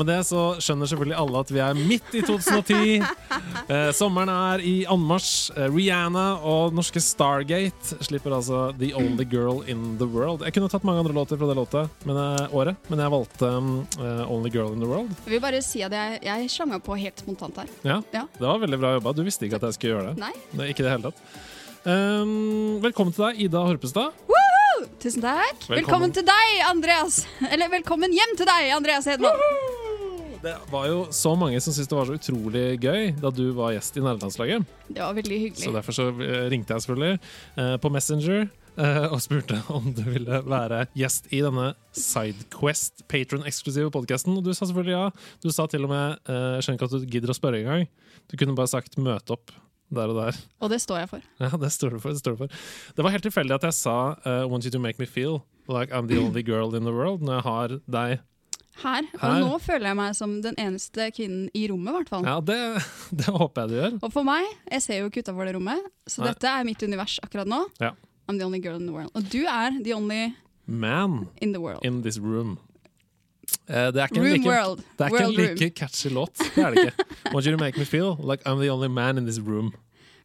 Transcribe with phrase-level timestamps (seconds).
[0.00, 3.00] med det så skjønner selvfølgelig alle at vi er midt i 2010.
[3.70, 5.52] Eh, sommeren er i anmarsj.
[5.54, 10.42] Eh, Rihanna og norske Stargate slipper altså The Only Girl in the World.
[10.42, 13.50] Jeg kunne tatt mange andre låter fra det låtet, men, eh, året, men jeg valgte
[13.52, 15.14] eh, Only Girl in the World.
[15.22, 17.70] Jeg vil bare si at jeg, jeg slanga på helt spontant her.
[17.86, 18.26] Ja, Ja.
[18.40, 19.14] Det var veldig bra jobba.
[19.14, 20.26] Du visste ikke at jeg skulle gjøre det.
[20.26, 20.66] Nei?
[20.72, 21.22] ikke det hele tatt.
[21.86, 24.18] Um, velkommen til deg, Ida Horpestad.
[25.00, 25.54] Tusen takk.
[25.68, 25.76] Velkommen.
[25.78, 26.12] Velkommen.
[26.16, 27.22] til deg, Andreas.
[27.50, 29.78] Eller velkommen hjem til deg, Andreas Hedman.
[30.40, 33.74] Det var jo så mange som syntes det var så utrolig gøy da du var
[33.74, 34.64] gjest i Nerdelandslaget.
[34.88, 35.72] Det var veldig Så hyggelig.
[35.74, 37.18] derfor så eh, ringte jeg selvfølgelig
[37.60, 43.92] eh, på Messenger eh, og spurte om du ville være gjest i denne Sidequest Patron-eksklusive
[43.92, 44.38] podkasten.
[44.40, 45.04] Og du sa selvfølgelig ja.
[45.44, 47.84] Du sa til og med Jeg skjønner ikke at du gidder å spørre engang.
[48.32, 49.52] Du kunne bare sagt 'møte opp'
[49.92, 50.36] der og der.
[50.62, 51.20] Og det står jeg for.
[51.44, 52.16] Ja, det står du for.
[52.16, 52.48] Det, for.
[52.96, 55.92] det var helt tilfeldig at jeg sa uh, 'want you to make me feel like
[55.92, 58.20] I'm the only girl in the world' når jeg har deg.
[58.80, 59.02] Her.
[59.20, 59.28] Her.
[59.28, 62.24] Og nå føler jeg meg som den eneste kvinnen i rommet, i hvert fall.
[62.24, 62.58] Ja, det,
[63.20, 63.98] det håper jeg du gjør.
[64.06, 66.30] Og for meg, jeg ser jo ikke utafor det rommet, så Nei.
[66.32, 67.64] dette er mitt univers akkurat nå.
[67.82, 67.92] Ja.
[68.30, 69.10] I'm the only girl in the world.
[69.18, 70.30] Og du er the only
[70.70, 71.84] Man in the world.
[71.84, 72.58] in this room.
[73.68, 74.78] Uh, det er ikke en Room like, world.
[74.98, 75.56] Det er ikke world en room.
[75.58, 76.38] like catchy låt.
[76.54, 77.04] Det er det ikke.
[77.34, 79.72] Want you make me feel like I'm the only man in this room.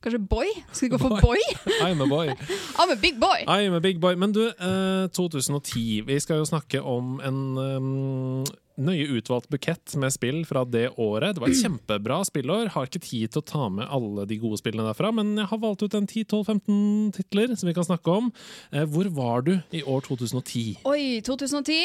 [0.03, 0.45] Kanskje boy?
[0.72, 1.38] Skal vi gå for Boy.
[1.85, 2.28] I'm a boy.
[2.79, 3.45] I'm a big boy!
[3.47, 4.16] I'm a big boy.
[4.16, 6.01] Men du, eh, 2010.
[6.06, 11.35] Vi skal jo snakke om en eh, nøye utvalgt bukett med spill fra det året.
[11.37, 12.69] Det var et kjempebra spillår.
[12.73, 15.61] Har ikke tid til å ta med alle de gode spillene derfra, men jeg har
[15.61, 18.31] valgt ut en 10-12-15 titler som vi kan snakke om.
[18.71, 20.81] Eh, hvor var du i år 2010?
[20.91, 21.79] Oi, 2010.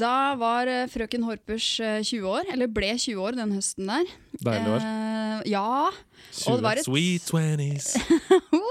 [0.00, 2.50] Da var eh, frøken Horpers eh, 20 år.
[2.54, 4.08] Eller ble 20 år den høsten der.
[4.40, 4.88] Deilig år.
[4.88, 5.66] Eh, ja.
[5.90, 7.92] og det var et- Sweet twenties.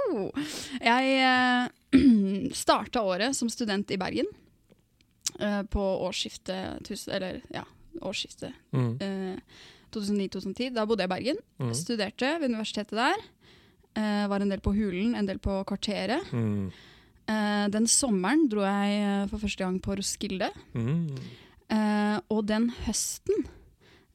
[0.09, 0.29] Oh.
[0.81, 1.69] Jeg eh,
[2.65, 4.25] starta året som student i Bergen.
[5.39, 7.63] Eh, på årsskiftet tusen, Eller ja,
[8.01, 8.97] årsskiftet Mm.
[9.01, 9.39] eh,
[9.91, 10.73] 2009-2010.
[10.75, 11.37] Da bodde jeg i Bergen.
[11.59, 11.73] Mm.
[11.73, 13.23] Studerte ved universitetet der.
[13.97, 16.31] Eh, var en del på Hulen, en del på Kvarteret.
[16.31, 16.71] Mm.
[17.29, 20.49] Eh, den sommeren dro jeg eh, for første gang på Roskilde.
[20.73, 21.17] Mm.
[21.69, 23.45] Eh, og den høsten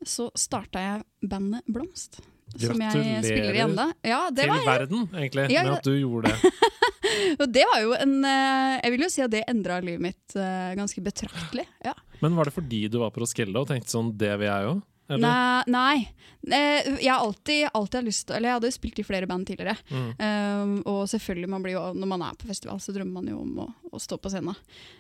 [0.05, 2.21] så starta jeg bandet Blomst.
[2.55, 3.88] Som jeg spiller i enda.
[4.06, 6.53] Ja, det Til var, verden, egentlig, Ja, med at du gjorde det.
[7.41, 10.37] og det var jo en eh, Jeg vil jo si at det endra livet mitt
[10.38, 11.66] eh, ganske betraktelig.
[11.84, 11.97] Ja.
[12.22, 14.83] Men var det fordi du var på Roskilde og tenkte sånn, det vil jeg òg?
[15.04, 15.97] Nei, nei.
[16.49, 19.47] Eh, jeg har alltid, alltid har lyst Eller jeg hadde jo spilt i flere band
[19.49, 19.77] tidligere.
[19.91, 20.09] Mm.
[20.16, 23.43] Um, og selvfølgelig, man blir jo, når man er på festival, så drømmer man jo
[23.43, 24.56] om å, å stå på scenen.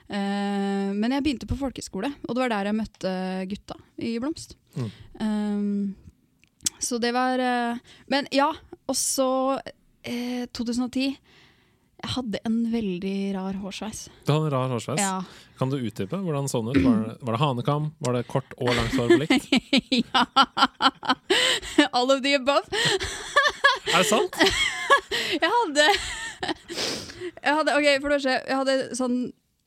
[0.08, 3.14] Uh, men jeg begynte på folkeskole, og det var der jeg møtte
[3.52, 4.56] gutta i Blomst.
[4.74, 4.90] Mm.
[5.24, 6.03] Eh,
[6.84, 7.80] så det var eh,
[8.12, 8.50] Men ja,
[8.86, 9.60] og så
[10.02, 11.16] eh, 2010.
[12.04, 14.08] Jeg hadde en veldig rar hårsveis.
[14.26, 15.00] Du hadde en rar hårsveis.
[15.00, 15.22] Ja.
[15.56, 16.76] Kan du utdype hvordan sånn ut?
[16.76, 17.86] Var det, var det hanekam?
[18.04, 19.48] Var det kort og langt hår på likt?
[20.02, 20.26] ja.
[21.96, 22.68] All of the above.
[23.88, 24.36] Er det sant?
[25.42, 25.88] Jeg hadde
[27.44, 29.18] Jeg hadde, ok, for det første, jeg hadde sånn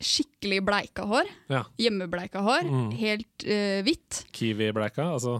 [0.03, 1.29] skikkelig bleika hår.
[1.49, 1.63] Ja.
[1.81, 2.67] Hjemmebleika hår.
[2.69, 2.89] Mm.
[2.99, 4.21] Helt uh, hvitt.
[4.35, 5.07] Kiwi-bleika?
[5.15, 5.39] Altså,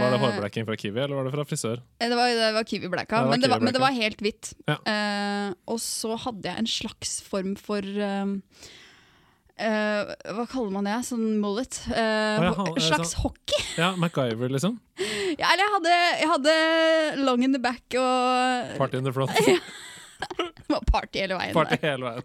[0.00, 1.80] var det Eh, fra Kiwi, eller var det fra frisør?
[2.00, 4.52] Det var, det var kiwi-bleika, Ja, men, det var- men det var helt hvitt.
[4.68, 4.76] Ja.
[4.86, 8.26] Uh, og så hadde jeg en slags form for uh,
[9.60, 10.02] uh,
[10.36, 10.98] Hva kaller man det?
[11.08, 11.80] Sånn mullet.
[11.92, 13.62] Eh, Å, ja, en slags sånn- hockey.
[13.80, 14.78] Ja, MacGyver, liksom.
[15.38, 19.32] Ja, eller jeg hadde, jeg hadde long in the back og Party in the front.
[20.22, 21.52] Det var party hele veien.
[21.56, 22.22] Party hele veien.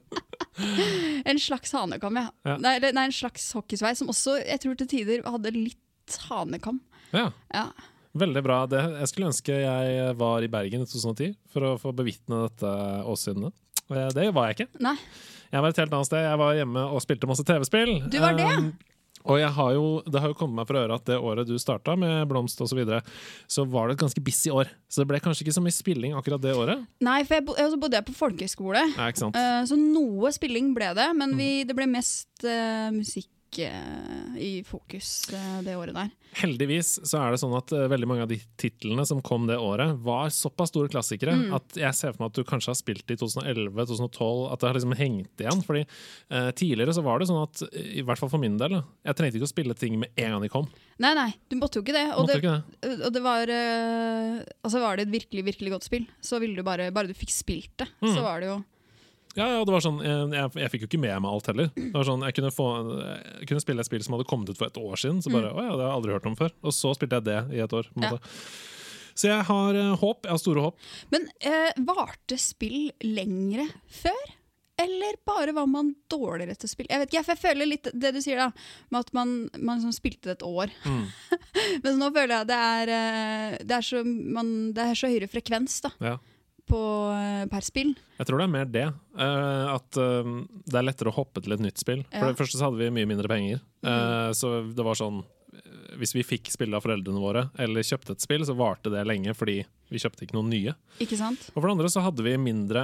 [1.30, 2.28] En slags hanekam, ja.
[2.46, 2.56] Ja.
[2.62, 6.80] Nei, nei, en slags hockeysveis som også, jeg tror til tider, hadde litt hanekam.
[7.14, 7.68] Ja, Ja.
[8.18, 8.66] Veldig bra.
[8.66, 12.72] Det, jeg skulle ønske jeg var i Bergen i 2010 for å få bevitne dette
[13.06, 13.54] åsynet.
[13.92, 14.82] Eh, Det var jeg ikke.
[14.82, 14.96] Nei.
[15.52, 16.24] Jeg var et helt annet sted.
[16.26, 18.10] Jeg var hjemme og spilte masse TV-spill.
[18.10, 18.48] Du var det?
[18.58, 18.72] Um,
[19.28, 21.56] og jeg har jo, det har jo kommet meg for øre at det året du
[21.60, 23.00] starta med Blomst osv., så, videre,
[23.52, 24.70] så var det et ganske busy år.
[24.90, 26.86] Så det ble kanskje ikke så mye spilling akkurat det året.
[27.04, 31.10] Nei, for jeg, bo, bodde jeg på folkehøyskole, Ja, eh, så noe spilling ble det,
[31.16, 31.38] men Mm.
[31.38, 33.28] vi, det ble mest uh, musikk
[33.60, 36.10] eh, i fokus eh, det året der.
[36.42, 39.56] Heldigvis så er det sånn at eh, veldig mange av de titlene som kom det
[39.58, 41.54] året, var såpass store klassikere Mm.
[41.56, 44.78] at jeg ser for meg at du kanskje har spilt i 2011-2012, at det har
[44.78, 45.64] liksom hengt igjen.
[45.66, 49.18] Fordi eh, tidligere så var det sånn at, i hvert fall for min del, jeg
[49.20, 50.68] trengte ikke å spille ting med en gang de kom.
[51.04, 52.06] Nei, nei, du måtte jo ikke det.
[52.18, 52.96] Og det, ikke det.
[53.08, 56.90] og det var Altså var det et virkelig, virkelig godt spill, så ville du bare
[56.96, 58.14] Bare du fikk spilt det, Mm.
[58.16, 58.58] så var det jo
[59.38, 61.68] Ja, ja, det var sånn, jeg, jeg, jeg fikk jo ikke med meg alt heller.
[61.76, 64.58] Det var sånn, jeg, kunne få, jeg kunne spille et spill som hadde kommet ut
[64.58, 65.22] for et år siden.
[65.22, 67.28] Så bare, å ja, det har jeg aldri hørt om før Og så spilte jeg
[67.30, 67.92] det i et år.
[68.02, 68.16] Ja.
[69.18, 70.26] Så jeg har uh, håp.
[70.26, 70.90] Jeg har store håp.
[71.14, 74.34] Men uh, varte spill lengre før?
[74.78, 76.92] Eller bare var man dårligere til å spille?
[76.94, 78.52] Jeg vet ikke, jeg føler litt det du sier da,
[78.94, 80.74] med at man, man liksom spilte det et år.
[80.86, 81.08] Mm.
[81.86, 85.32] Men nå føler jeg det er, eh, det er, så, man, det er så høyere
[85.32, 86.18] frekvens da, Ja.
[86.68, 86.80] På,
[87.16, 87.94] eh, per spill.
[88.20, 88.86] Jeg tror det er mer det.
[89.18, 90.30] Uh, at uh,
[90.68, 92.04] det er lettere å hoppe til et nytt spill.
[92.12, 92.32] For Ja.
[92.34, 93.62] det første så hadde vi mye mindre penger.
[93.84, 95.24] eh, så det var sånn
[95.98, 99.34] Hvis vi fikk spille av foreldrene våre, eller kjøpte et spill, så varte det lenge
[99.34, 100.74] fordi vi kjøpte ikke noen nye.
[101.02, 101.48] Ikke sant?
[101.56, 102.84] Og for det andre så hadde vi mindre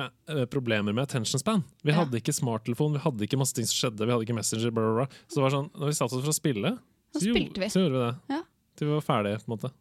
[0.50, 1.64] problemer med attention span.
[1.84, 2.00] Vi Ja.
[2.04, 4.82] hadde ikke smarttelefon, vi hadde ikke masse ting som skjedde, vi hadde ikke Messenger, bla,
[4.90, 5.08] bla, bla.
[5.28, 6.72] Så det var sånn, når vi satte oss for å spille,
[7.14, 7.70] så, så, vi.
[7.70, 8.16] så gjorde vi det.
[8.34, 8.42] Ja.
[8.76, 9.72] Til vi var ferdige, på en måte.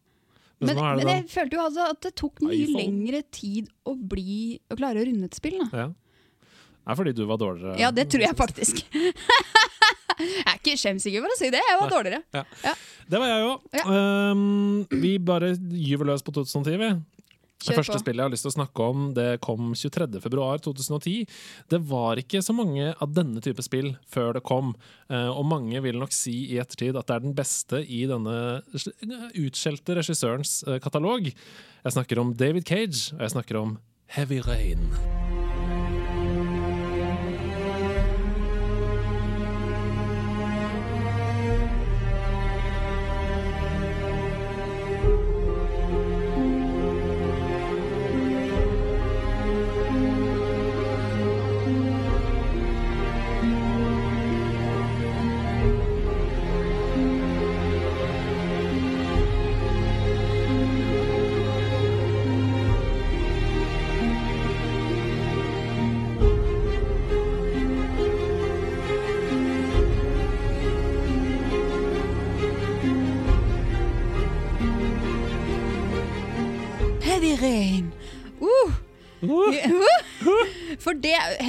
[0.62, 2.82] Men, Men, men sånn, jeg følte jo altså at det tok mye iPhone.
[2.84, 4.36] lengre tid å, bli,
[4.70, 5.58] å klare å runde et spill.
[5.64, 5.84] Da.
[5.84, 5.88] ja.
[6.82, 7.76] Det er fordi du var dårligere.
[7.78, 8.80] Ja, det tror jeg faktisk.
[8.92, 12.22] jeg er ikke skjemsikker for å si det, jeg var dårligere.
[13.12, 14.96] Det var jeg òg.
[15.02, 16.90] vi bare gyver løs på 2010, vi.
[17.70, 18.02] Det første på.
[18.02, 21.30] spillet jeg har lyst til å snakke om, det kom 23.2.2010.
[21.72, 24.74] Det var ikke så mange av denne type spill før det kom,
[25.08, 28.36] eh, og mange vil nok si i ettertid at det er den beste i denne
[29.38, 31.30] utskjelte regissørens eh, katalog.
[31.32, 33.76] Jeg snakker om David Cage, og jeg snakker om
[34.12, 35.21] Heavy Rain.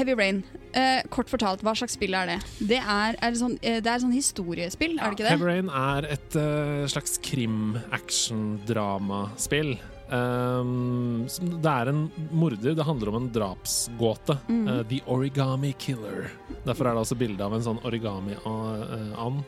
[0.03, 0.43] Heavy Rain,
[0.75, 2.39] eh, kort fortalt, hva slags spill er det?
[2.59, 5.31] Det er, er det sånn, eh, det er sånn historiespill, er det ikke det?
[5.31, 5.47] Heavy?
[5.47, 9.79] Rain er et uh, slags krim-action-dramaspill.
[10.11, 11.23] Um,
[11.63, 14.35] det er en morder, det handler om en drapsgåte.
[14.51, 14.67] Mm.
[14.67, 16.27] Uh, The Origami Killer.
[16.67, 19.39] Derfor er det altså bilde av en sånn origami-and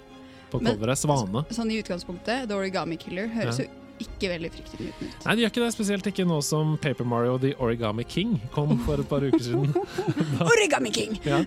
[0.54, 0.96] på coveret.
[1.04, 1.44] Svane.
[1.52, 3.76] Sånn i utgangspunktet, The Origami Killer høres jo Ja.
[4.04, 5.02] Ikke veldig fryktelig ut.
[5.26, 8.74] Nei, de gjør ikke det, spesielt ikke nå som Paper Mario The Origami King kom
[8.86, 9.72] for et par uker siden.
[10.54, 11.16] Origami King!
[11.26, 11.42] ja.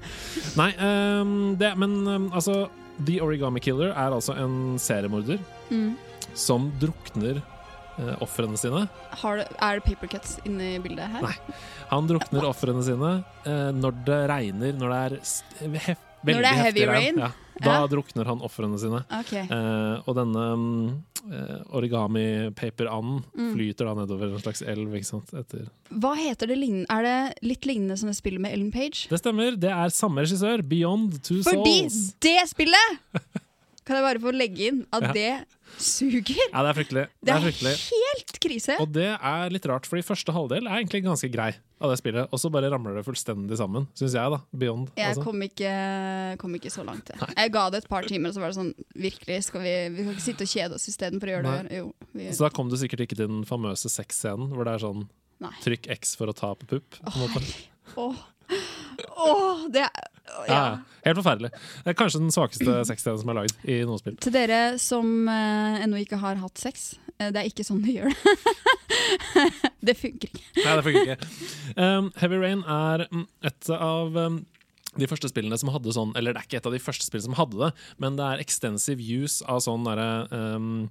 [0.59, 2.67] Nei, um, det, men um, altså
[3.05, 5.91] The Origami Killer er altså en seriemorder Mm.
[6.33, 7.43] som drukner
[7.99, 8.87] uh, ofrene sine.
[9.21, 11.27] Har er det papercuts inne i bildet her?
[11.27, 11.35] Nei.
[11.91, 13.11] Han drukner ofrene sine
[13.45, 15.19] uh, når det regner, når det er
[15.61, 17.21] veldig heftig veldig Når det er heavy rain?
[17.21, 17.29] Ja.
[17.65, 19.01] Da drukner han ofrene sine.
[19.21, 19.45] Okay.
[19.51, 20.89] Eh, og denne mm,
[21.33, 23.53] eh, origami-paper-anden Mm.
[23.55, 24.95] flyter da nedover en slags elv.
[24.95, 25.33] Ikke sant?
[25.35, 25.69] Etter.
[25.91, 26.87] Hva heter det lignende?
[26.91, 29.07] Er det litt lignende som det spillet med Ellen Page?
[29.11, 30.63] Det stemmer, det er samme regissør.
[30.69, 32.15] Beyond Two Fordi Souls.
[32.21, 32.99] det spillet
[33.89, 35.13] Kan jeg bare få legge inn at Ja.
[35.17, 35.31] det
[35.81, 36.37] suger?
[36.53, 37.05] Ja, det er fryktelig.
[37.09, 38.77] Det Det er er helt krise.
[38.83, 42.29] Og det er litt rart, fordi første halvdel er egentlig ganske grei av det spillet,
[42.35, 44.41] og så bare ramler det fullstendig sammen, syns jeg, da.
[44.53, 44.89] Beyond.
[44.99, 45.23] Jeg altså.
[45.25, 45.73] kom ikke,
[46.43, 47.09] kom ikke så langt.
[47.15, 47.29] Jeg.
[47.37, 50.05] jeg ga det et par timer, og så var det sånn Virkelig, skal vi, vi
[50.05, 51.77] kan ikke sitte og kjede oss istedenfor å gjøre det?
[51.79, 54.85] Jo, vi, Så da kom du sikkert ikke til den famøse sexscenen, hvor det er
[54.85, 55.07] sånn
[55.41, 55.53] Nei.
[55.63, 56.99] trykk X for å ta på pupp.
[57.07, 57.45] På måte.
[57.97, 58.27] Åh,
[59.19, 60.07] Åh, det er
[60.49, 60.63] Ja.
[61.05, 61.51] Helt forferdelig.
[61.85, 64.17] Det er kanskje den svakeste sexscenen som er lagd i noe spill.
[64.21, 67.91] Til dere som eh, ennå ikke har hatt sex, eh, det er ikke sånn du
[67.93, 68.35] gjør det.
[69.89, 70.45] det funker ikke.
[70.59, 71.31] Nei, det funker ikke.
[71.79, 74.43] Um, Heavy Rain er mm, et av um,
[74.99, 77.29] de første spillene som hadde sånn Eller det er ikke et av de første spillene
[77.29, 77.71] som hadde det,
[78.03, 80.89] men det er extensive use av sånn derre um,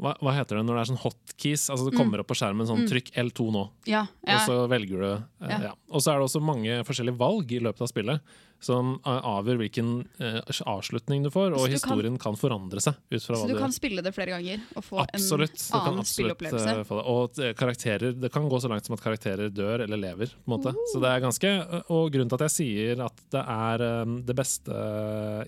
[0.00, 1.68] hva, hva heter det når det er sånn hotkeys?
[1.70, 5.06] Altså Det kommer opp på skjermen sånn 'trykk L2 nå', Ja, og så velger du
[5.12, 5.60] eh, Ja.
[5.70, 5.72] ja.
[5.90, 8.34] Og så er det også mange forskjellige valg i løpet av spillet
[8.64, 9.88] som eh, avgjør hvilken
[10.22, 14.02] eh, avslutning du får, og du historien kan, forandre seg Så hva du kan spille
[14.04, 15.58] det flere ganger og få Absolutt.
[15.70, 16.70] en annen spilleopplevelse.
[16.72, 17.04] eh, det.
[17.14, 20.32] Og eh, karakterer Det kan gå så langt som at karakterer dør eller lever.
[20.34, 21.52] på en måte Så det er ganske
[21.92, 24.72] Og grunnen til at jeg sier at det er um, det beste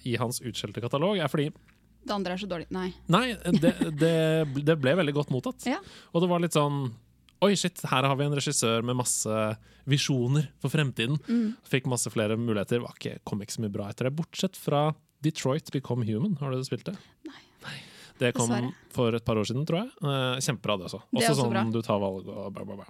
[0.07, 1.51] i hans utskjelte katalog, er fordi
[2.07, 2.69] Det andre er så dårlig.
[2.75, 2.89] Nei.
[3.13, 3.25] Nei,
[3.63, 4.13] det, det,
[4.67, 5.67] det ble veldig godt mottatt.
[5.69, 5.81] Ja.
[6.15, 6.87] Og det var litt sånn
[7.45, 9.29] Oi, shit, her har vi en regissør med masse
[9.85, 11.19] visjoner for fremtiden.
[11.29, 11.51] Mm.
[11.69, 12.81] Fikk masse flere muligheter.
[12.81, 14.87] Var ikke, kom ikke så mye bra etter det, bortsett fra
[15.23, 16.39] Detroit Become Human.
[16.41, 16.95] Har du spilt det?
[17.29, 17.43] Nei.
[18.17, 18.73] Det kom Dessverre.
[18.97, 19.91] for et par år siden, tror jeg.
[20.01, 21.03] Eh, kjempebra, det også.
[21.11, 21.65] Det Også også sånn bra.
[21.77, 22.87] du tar valg og bla, bla, bla.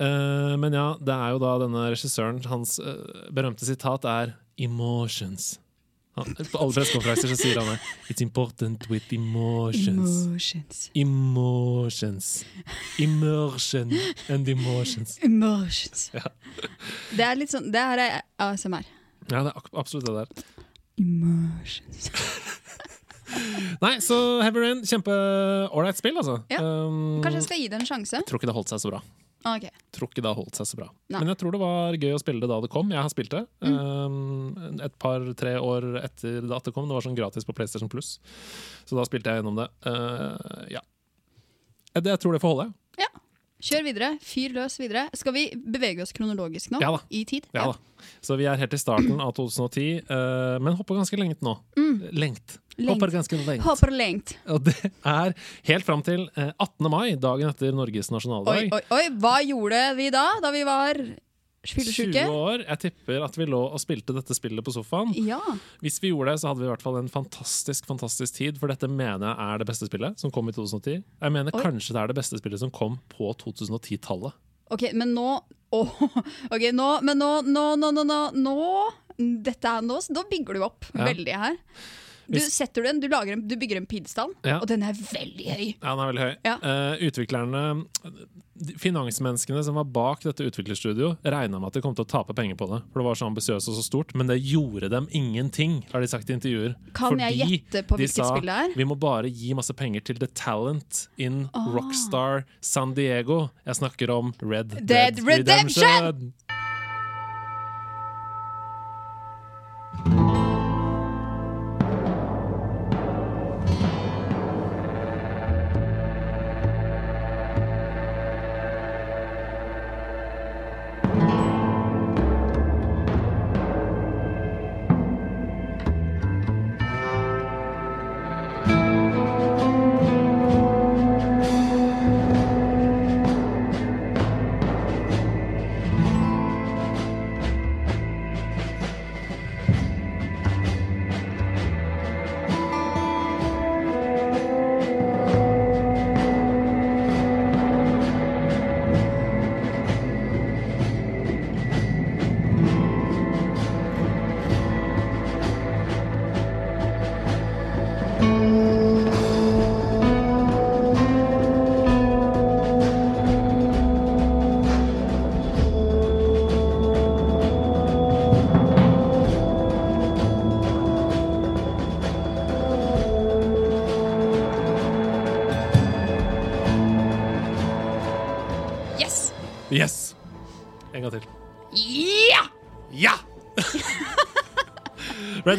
[0.00, 5.58] Eh, men ja, det er jo da denne regissøren Hans eh, berømte sitat er 'emotions'.
[6.14, 7.78] På alle pressekonferanser så sier han det.
[8.10, 10.26] 'It's important with emotions'.
[10.26, 10.90] Emotions.
[10.94, 12.44] Emotions.
[12.98, 13.92] Immersion
[14.28, 15.18] and emotions.
[15.22, 16.10] Emotions.
[16.14, 16.26] Ja.
[17.16, 18.84] Det er litt sånn Det her er ASMR.
[19.30, 20.44] Ja, det er absolutt det der.
[20.98, 22.10] Emotions.
[23.80, 26.40] Nei, så Heavy Rain, kjempeålreit spill, altså.
[26.50, 26.58] Ja.
[26.60, 28.16] Um, Kanskje jeg skal gi det en sjanse?
[28.18, 29.00] Jeg Tror ikke det holdt seg så bra.
[29.42, 29.70] Ah, ok.
[29.96, 30.88] Tror ikke det har holdt seg så bra.
[31.08, 31.22] Nei.
[31.22, 32.90] Men jeg tror det var gøy å spille det da det kom.
[32.92, 33.44] Jeg har spilt det.
[33.64, 33.78] Mm.
[33.78, 36.90] Um, et par-tre år etter at det kom.
[36.90, 38.18] Det var sånn gratis på PlayStation Plus.
[38.84, 39.70] Så da spilte jeg gjennom det.
[39.86, 40.84] Uh, ja.
[41.96, 42.70] Det, jeg tror det får holde.
[43.60, 44.10] Kjør videre.
[44.24, 45.06] Fyr løs videre.
[45.16, 46.80] Skal vi bevege oss kronologisk nå?
[46.82, 47.02] Ja da.
[47.12, 47.46] I tid?
[47.56, 47.78] Ja da.
[48.24, 51.52] Så vi er helt i starten av 2010, uh, men hopper ganske lengt nå.
[51.76, 51.80] Lengt.
[52.00, 52.18] Mm.
[52.20, 52.58] Lengt.
[52.88, 53.64] Hopper ganske lengt.
[53.66, 54.34] Hopper lengt.
[54.48, 55.34] Og det er
[55.68, 56.86] helt fram til eh, 18.
[56.88, 58.56] mai, dagen etter Norges nasjonaldag.
[58.56, 59.02] Oi, oi, oi.
[59.20, 60.24] Hva gjorde vi da?
[60.40, 61.02] Da vi var
[61.66, 62.62] 20 år.
[62.64, 65.12] Jeg tipper at vi lå og spilte dette spillet på sofaen.
[65.26, 65.40] Ja.
[65.84, 68.72] Hvis vi gjorde det, så hadde vi i hvert fall en fantastisk fantastisk tid, for
[68.72, 71.02] dette mener jeg er det beste spillet som kom i 2010.
[71.04, 71.62] Jeg mener Oi.
[71.64, 74.36] kanskje det er det beste spillet som kom på 2010-tallet.
[74.70, 75.26] Ok, men nå
[75.74, 75.90] oh,
[76.50, 78.54] Ok, nå Men nå, nå, nå, nå, nå, nå
[79.42, 81.08] Dette er nå, nå bygger du opp Ja.
[81.10, 81.56] veldig her.
[82.30, 84.60] Du setter den, du, en, du bygger en pidestall, Ja.
[84.60, 85.66] og den er veldig høy.
[85.80, 86.34] Ja, den er veldig høy.
[86.46, 86.56] Ja.
[86.62, 87.64] Uh, utviklerne,
[88.78, 92.58] finansmenneskene som var bak dette utviklerstudioet, regna med at de kom til å tape penger
[92.60, 92.82] på det.
[92.92, 94.14] For det var så ambisiøst og så stort.
[94.18, 96.74] Men det gjorde dem ingenting, har de sagt i intervjuer.
[96.96, 98.74] Kan jeg gjette på de sa spill det er?
[98.76, 101.70] vi må bare gi masse penger til The Talent in oh.
[101.76, 103.48] Rockstar San Diego.
[103.66, 105.88] Jeg snakker om Red Dead Dead, Redemption!
[105.88, 106.32] Redemption!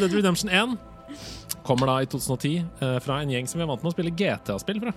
[0.02, 0.76] Red Dead Redemption 1
[1.62, 4.10] kommer da i 2010 eh, fra en gjeng som vi er vant med å spille
[4.18, 4.92] GTA-spill fra.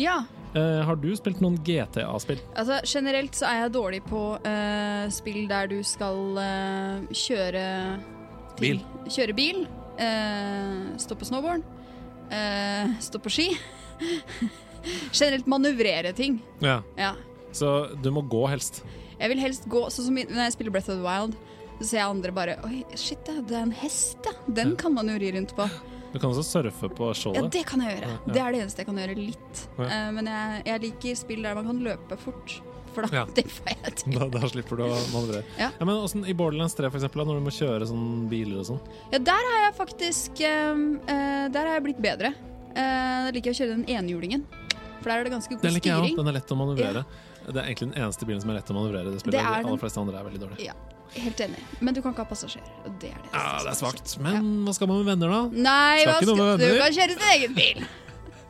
[0.00, 0.18] Ja.
[0.56, 2.40] Eh, har du spilt noen GTA-spill?
[2.58, 7.64] Altså, generelt så er jeg dårlig på eh, spill der du skal eh, kjøre
[8.60, 8.82] Bil.
[9.08, 9.62] Kjøre bil.
[9.96, 11.64] eh, stå på snowboard.
[12.30, 13.48] eh, stå på ski.
[15.20, 16.40] generelt manøvrere ting.
[16.60, 16.80] Ja.
[17.00, 17.14] Ja.
[17.56, 18.82] Så du må gå helst.
[19.20, 21.36] Jeg vil helst gå sånn som når jeg spiller Breath of the Wild.
[21.80, 24.32] Så ser jeg andre bare Oi, shit, det er en hest, ja.
[24.46, 24.76] Den Ja.
[24.76, 25.68] kan man jo ri rundt på.
[26.12, 27.42] Du kan også surfe på skjoldet.
[27.42, 28.08] Ja, det kan jeg gjøre.
[28.10, 28.32] Ja, ja.
[28.34, 29.60] Det er det eneste jeg kan gjøre litt.
[29.78, 29.84] Ja.
[29.86, 32.56] Eh, men jeg, jeg liker spill der man kan løpe fort.
[32.92, 33.24] For da Ja.
[33.38, 34.16] det får jeg til.
[34.18, 35.44] Da, da slipper du å manøvrere.
[35.56, 35.70] Ja.
[35.78, 38.80] men hvordan, I Borderlands 3, for eksempel, når du må kjøre sånn biler og sånn.
[39.14, 40.84] Ja, der har jeg faktisk eh,
[41.14, 42.34] eh, Der har jeg blitt bedre.
[42.70, 44.44] Uh, jeg liker å kjøre den enhjulingen.
[45.00, 46.14] For der er det ganske god styring.
[46.18, 47.02] Den er lett å manøvrere.
[47.46, 49.10] Det er egentlig den eneste bilen som er lett å manøvrere.
[49.16, 49.24] Det.
[49.26, 50.66] Det er De aller fleste andre er veldig dårlige.
[50.68, 50.74] Ja,
[51.14, 51.62] helt enig.
[51.80, 52.66] Men du kan ikke ha passasjer.
[52.84, 53.32] Og det er det.
[53.32, 54.14] Ja, det er svakt.
[54.22, 55.64] Men hva skal man med venner, da?
[55.68, 57.82] Nei, Skal skal, med du kan kjøre din egen bil.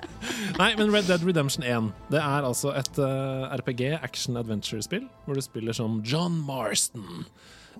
[0.60, 5.38] Nei, men Red Dead Redemption 1 Det er altså et uh, RPG, action adventure-spill, hvor
[5.38, 7.24] du spiller som John Marston.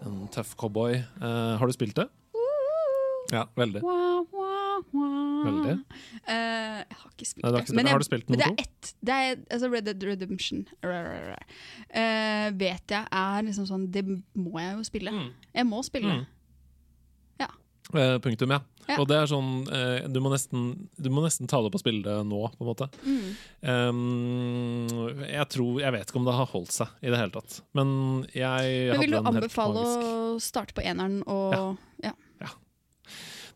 [0.06, 1.02] En tøff cowboy.
[1.20, 2.08] Uh, har du spilt det?
[3.30, 3.82] Ja, veldig.
[3.82, 5.44] Wow, wow, wow.
[5.46, 5.76] Veldig.
[6.26, 7.62] Uh, jeg har ikke spilt Nei, det.
[7.62, 8.94] ikke- Men, har jeg, du spilt nummer er ett.
[9.00, 10.66] Det er altså Red Dead Redemption.
[10.84, 15.10] uh, vet jeg er liksom sånn Det må jeg jo spille.
[15.10, 15.32] Mm.
[15.54, 16.20] Jeg må spille.
[16.20, 16.26] Mm.
[17.90, 18.60] Eh, punktum, ja.
[18.86, 18.96] Ja.
[18.98, 19.64] Og det er sånn
[20.10, 22.68] du, må nesten, du må nesten ta det opp og spille det nå, på en
[22.68, 22.86] måte.
[23.02, 23.28] Mm.
[23.66, 27.60] Um, jeg tror Jeg vet ikke om det har holdt seg i det hele tatt.
[27.74, 27.92] Men
[28.34, 32.14] jeg Men vil du anbefale å starte på eneren og ja.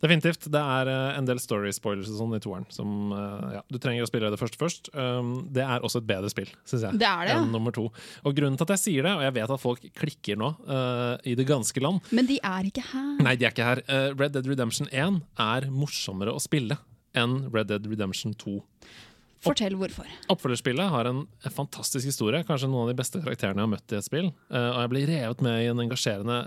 [0.05, 0.51] Definitivt.
[0.53, 2.67] Det er eh, en del story spoilers og sånn i toeren.
[2.75, 4.91] Som, eh, ja, du trenger å spille det første først.
[4.93, 7.01] Um, det er også et bedre spill, syns jeg.
[7.01, 7.37] Det er det.
[7.39, 7.87] Enn nummer to.
[8.29, 11.31] Og grunnen til at jeg sier det, og jeg vet at folk klikker nå eh,
[11.33, 13.15] i det ganske land Men de er ikke her.
[13.25, 13.81] Nei, de er ikke her.
[14.19, 16.77] Red Dead Redemption 1 er morsommere å spille
[17.17, 18.59] enn Red Dead Redemption 2.
[19.45, 20.09] Fortell hvorfor.
[20.33, 22.45] Oppfølgerspillet har en fantastisk historie.
[22.49, 24.31] Kanskje noen av de beste karakterene jeg har møtt i et spill.
[24.49, 26.39] Og jeg blir revet med i en engasjerende,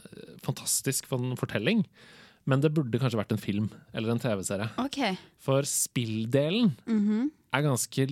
[0.45, 1.85] fantastisk fortelling.
[2.47, 4.69] Men det burde kanskje vært en film eller en TV-serie.
[4.87, 5.17] Okay.
[5.43, 7.29] For spilldelen Mhm.
[7.53, 8.07] er ganske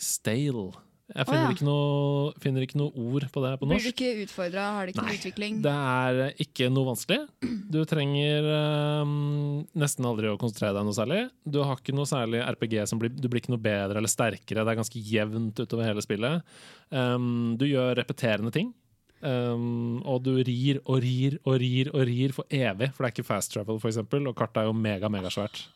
[0.00, 0.70] stale.
[1.10, 1.54] Jeg finner, finner, ja.
[1.56, 3.82] ikke noe, finner ikke noe ord på det på norsk.
[3.82, 4.66] Blir du ikke utfordra?
[4.76, 5.56] Har det ikke Nei, utvikling?
[5.64, 7.16] Det er ikke noe vanskelig.
[7.74, 8.46] Du trenger
[9.02, 11.24] um, nesten aldri å konsentrere deg noe særlig.
[11.50, 14.62] Du har ikke noe særlig RPG som blir, Du blir ikke noe bedre eller sterkere.
[14.62, 16.46] Det er ganske jevnt utover hele spillet.
[16.94, 18.70] Um, du gjør repeterende ting.
[19.22, 23.14] Ehm, og du rir og rir og rir og rir for evig, for det er
[23.18, 25.66] ikke fast travel, for eksempel, og kartet er jo mega, megasvært.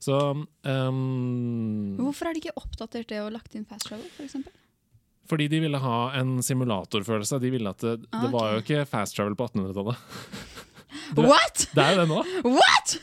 [0.00, 4.36] Så um, Hvorfor er de ikke oppdatert det og lagt inn fast travel, f.eks.?
[5.28, 7.36] Fordi de ville ha en simulatorfølelse.
[7.42, 9.96] De ville at det, det Ah, var jo ikke fast travel på 1800-tallet.
[11.18, 11.66] What?!
[11.74, 12.22] Det er jo det nå.
[12.46, 12.94] What?!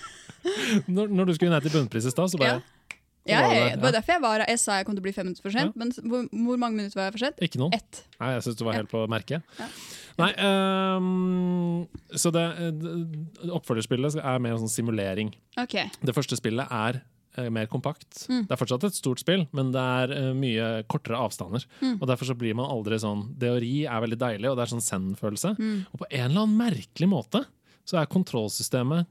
[0.88, 2.63] Når, når du skulle ned til bunnpris i stad, så bare Ja.
[3.25, 5.25] Ja, var det var derfor jeg var Jeg sa jeg kom til å bli fem
[5.25, 5.79] minutter for sent, Ja.
[5.82, 7.41] men hvor, hvor mange minutter var jeg for sent?
[7.41, 7.74] Ikke noen.
[7.74, 8.03] Ett.
[8.20, 9.41] Nei, jeg syns du var helt på merket.
[9.58, 9.70] Ja.
[10.22, 12.46] Nei, um, så det,
[12.79, 15.34] det Oppfølgerspillet er mer sånn simulering.
[15.60, 15.89] Okay.
[16.05, 17.01] Det første spillet er
[17.36, 18.22] eh, mer kompakt.
[18.29, 18.46] Mm.
[18.46, 21.65] Det er fortsatt et stort spill, men det er eh, mye kortere avstander.
[21.82, 21.98] Mm.
[21.98, 24.67] Og Derfor så blir man aldri sånn Det å ri er veldig deilig, og det
[24.67, 25.55] er sånn send-følelse.
[25.60, 25.77] Mm.
[25.91, 27.44] Og på en eller annen merkelig måte
[27.86, 29.10] så er kontrollsystemet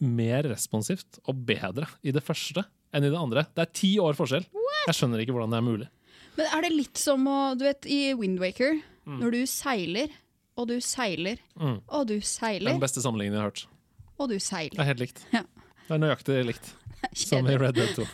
[0.00, 3.46] mer responsivt og bedre i det første enn i det andre.
[3.54, 4.46] Det er ti år forskjell.
[4.86, 5.88] Jeg skjønner ikke hvordan det er mulig.
[6.36, 9.18] Men er det litt som å Du vet, i Windwaker, Mm.
[9.18, 10.08] når du seiler,
[10.56, 11.80] og du seiler, Mm.
[11.88, 13.66] og du Det er seiler, den beste sammenligningen jeg har hørt.
[14.18, 14.78] og du Det seiler.
[14.80, 15.24] er helt likt.
[15.32, 15.42] Ja.
[15.88, 16.72] Det er nøyaktig likt
[17.14, 18.06] som i Red Dead 2.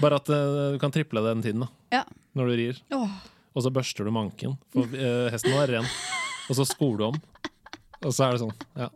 [0.00, 2.04] Bare at uh, du kan triple den tiden da, Ja.
[2.36, 2.80] når du rir.
[2.92, 3.10] Oh.
[3.56, 5.86] Og så børster du manken, for uh, hesten var ren.
[6.50, 7.20] Og så skoler du om.
[8.04, 8.54] Og så er det sånn.
[8.76, 8.88] Ja.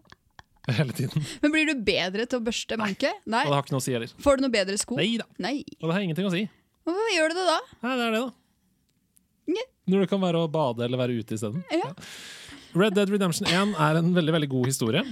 [0.79, 1.25] Hele tiden.
[1.43, 3.13] Men blir du bedre til å børste manke?
[3.25, 3.45] Nei.
[3.47, 4.13] Og det har ikke noe å si heller.
[4.25, 4.99] Får du noe bedre sko?
[4.99, 5.25] Nei da.
[5.41, 5.57] Nei.
[5.81, 6.45] Og det har ingenting å si.
[6.89, 7.59] Hvorfor gjør du det da?
[7.85, 9.55] Nei, det er det, da.
[9.55, 9.65] Nja.
[9.89, 11.65] Når det kan være å bade eller være ute isteden.
[11.73, 11.93] Ja.
[12.77, 15.05] Red Dead Redemption 1 er en veldig veldig god historie.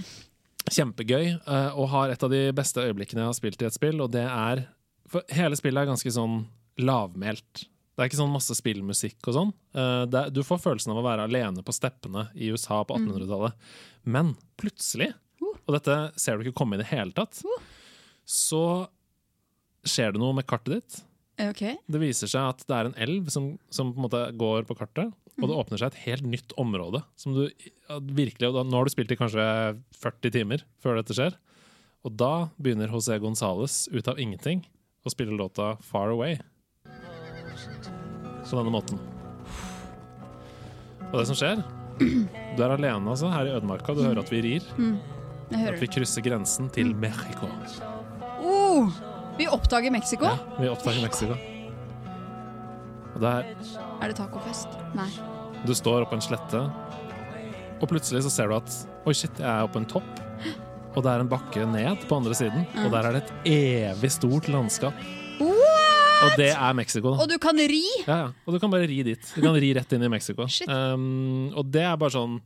[0.66, 4.02] Kjempegøy, eh, og har et av de beste øyeblikkene jeg har spilt i et spill.
[4.04, 4.66] Og det er
[5.06, 6.40] For hele spillet er ganske sånn
[6.82, 7.66] lavmælt.
[7.96, 9.52] Det er ikke sånn masse spillmusikk og sånn.
[9.72, 13.54] Eh, du får følelsen av å være alene på steppene i USA på 1800-tallet.
[14.04, 15.12] Men plutselig,
[15.66, 17.42] og dette ser du ikke komme i det hele tatt,
[18.26, 18.64] så
[19.86, 20.98] skjer det noe med kartet ditt.
[21.36, 21.76] Okay.
[21.84, 24.76] Det viser seg at det er en elv som, som på en måte går på
[24.78, 27.02] kartet, og det åpner seg et helt nytt område.
[27.20, 27.42] Som du
[28.16, 29.44] virkelig, og da, Nå har du spilt i kanskje
[30.00, 31.36] 40 timer før dette skjer.
[32.06, 34.62] Og da begynner José Gonzales ut av ingenting
[35.04, 36.40] å spille låta 'Far Away'.
[38.46, 38.98] På denne måten.
[41.10, 41.60] Og det som skjer
[41.98, 44.64] Du er alene altså, her i ødemarka, du hører at vi rir.
[44.76, 45.15] Hører
[45.54, 47.48] At vi krysser grensen til Mexico.
[48.42, 48.90] Oh,
[49.38, 50.26] vi oppdager Mexico.
[50.26, 51.36] Ja, vi oppdager Mexico.
[53.16, 54.74] Og det er det tacofest?
[54.96, 55.08] Nei.
[55.66, 56.60] Du står oppå en slette,
[57.76, 58.74] og plutselig så ser du at
[59.06, 60.22] Oi, shit, jeg er oppe på en topp.
[60.96, 63.48] Og det er en bakke ned på andre siden, og der er det et
[63.92, 64.96] evig stort landskap.
[65.38, 66.22] What?!
[66.24, 67.22] Og det er Mexico, da.
[67.22, 67.82] Og du kan ri!
[68.06, 68.28] Ja, ja.
[68.48, 69.32] Og du kan bare ri dit.
[69.36, 70.48] Du kan ri rett inn i Mexico.
[70.66, 72.38] Um, og det er bare sånn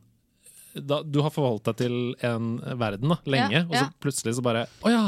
[0.75, 1.95] da, Du har forholdt deg til
[2.27, 5.03] en verden da, lenge, Ja, og så plutselig så bare Å ja!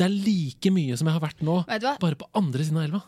[0.00, 1.58] Det er like mye som jeg har vært nå,
[2.00, 3.00] bare på andre siden av elva.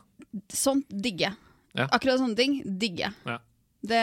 [0.53, 1.87] Sånt digger jeg.
[1.89, 3.15] Akkurat sånne ting digger jeg.
[3.31, 3.39] Ja.
[3.83, 4.03] Det,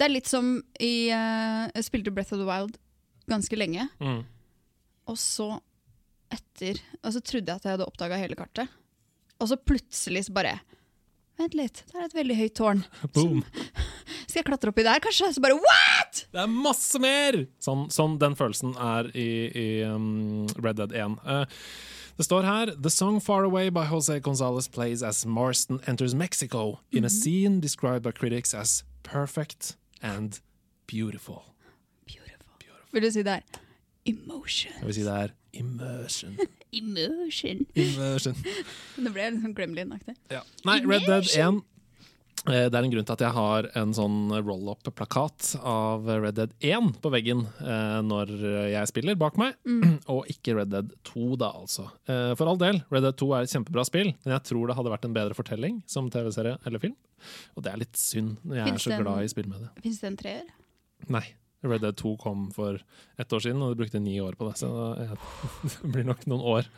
[0.00, 2.78] det er litt som i uh, Jeg spilte Breath of the Wild
[3.28, 4.22] ganske lenge, Mm.
[5.10, 5.50] og så
[6.32, 8.68] etter Og så trodde jeg at jeg hadde oppdaga hele kartet.
[9.38, 10.56] Og så plutselig så bare
[11.36, 12.84] Vent litt, det er et veldig høyt tårn.
[13.16, 13.42] Boom!
[14.28, 15.28] Skal jeg klatre oppi der, kanskje?
[15.36, 16.22] Så bare what?!
[16.32, 17.42] Det er masse mer!
[17.62, 21.18] Sånn, sånn den følelsen er i, i um, Red Dead 1.
[21.26, 21.44] Uh,
[22.16, 26.80] det står her The song Far Away by Jose Gonzalez plays as Marston enters Mexico
[26.90, 30.40] in a scene described by critics as perfect and
[30.86, 31.44] beautiful.
[32.06, 32.56] Beautiful.
[32.92, 33.60] Vil du si det er
[34.08, 34.72] emotion?
[34.80, 36.38] Jeg vil si det er immersion.
[36.72, 37.64] Emotion.
[37.74, 38.36] immersion.
[39.04, 40.16] det ble litt sånn gremlin-aktig.
[40.32, 40.42] Ja.
[40.68, 41.60] Nei, Red Dead 1
[42.50, 46.52] eh, Det er en grunn til at jeg har en sånn roll-up-plakat av Red Dead
[46.60, 48.34] 1 på veggen eh, når
[48.74, 49.56] jeg spiller bak meg,
[50.12, 51.88] og ikke Red Dead 2, da altså.
[52.10, 54.78] Eh, For all del, Red Dead 2 er et kjempebra spill, men jeg tror det
[54.80, 56.98] hadde vært en bedre fortelling som TV-serie eller film.
[57.56, 59.72] Og det er litt synd når jeg er så glad i glad i det.
[59.86, 60.46] Fins det en treer?
[61.12, 61.24] Nei,
[61.64, 62.76] Red Dead 2 kom for
[63.18, 64.58] ett år siden, og de brukte ni år på det.
[64.60, 64.68] Så
[65.82, 66.68] det blir nok noen år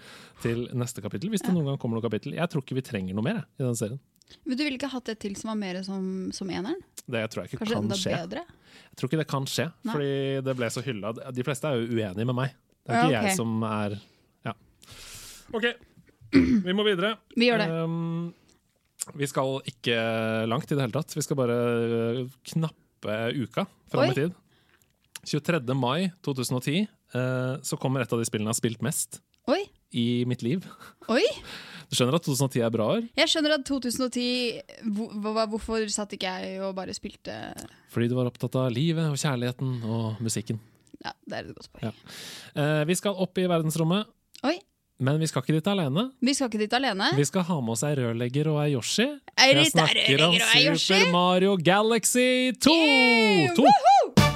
[0.45, 2.37] til neste kapittel, hvis det noen gang kommer noe kapittel.
[2.39, 3.99] Jeg tror ikke vi trenger noe mer jeg, i den serien.
[4.45, 6.03] Men du ville ikke hatt et til som var mer som,
[6.37, 6.81] som eneren?
[7.09, 8.17] Det tror jeg ikke Kanskje kan skje.
[8.23, 8.43] bedre?
[8.89, 9.93] Jeg tror ikke det kan skje, Nei.
[9.95, 10.11] fordi
[10.45, 11.13] det ble så hylla.
[11.33, 12.57] De fleste er jo uenige med meg.
[12.85, 13.97] Det er Ja, ikke jeg som er
[14.45, 14.53] Ja.
[15.57, 15.67] OK,
[16.69, 17.15] vi må videre.
[17.37, 17.69] Vi gjør det.
[17.73, 18.35] Um,
[19.17, 19.97] vi skal ikke
[20.51, 21.17] langt i det hele tatt.
[21.17, 21.57] Vi skal bare
[22.21, 24.37] uh, knappe uka fram i tid.
[25.27, 25.75] 23.
[25.75, 29.63] mai 2010 eh, så kommer et av de spillene jeg har spilt mest Oi.
[29.97, 30.65] i mitt liv.
[31.09, 31.25] Oi.
[31.89, 33.05] Du skjønner at 2010 er bra år?
[33.17, 34.25] Jeg skjønner at 2010
[34.93, 37.37] hvor, Hvorfor satt ikke jeg og bare spilte
[37.93, 40.61] Fordi du var opptatt av livet og kjærligheten og musikken.
[41.01, 41.89] Ja, det er et godt poeng.
[41.89, 42.19] Ja.
[42.61, 44.11] Eh, vi skal opp i verdensrommet.
[44.45, 44.59] Oi.
[44.99, 46.09] Men vi skal ikke dit alene.
[46.21, 49.07] Vi skal ikke dit alene Vi skal ha med oss ei rørlegger og ei Yoshi.
[49.39, 50.35] Er jeg snakker om
[50.75, 52.75] Super Mario Galaxy 2!
[52.75, 53.55] Yay!
[53.55, 54.28] 2.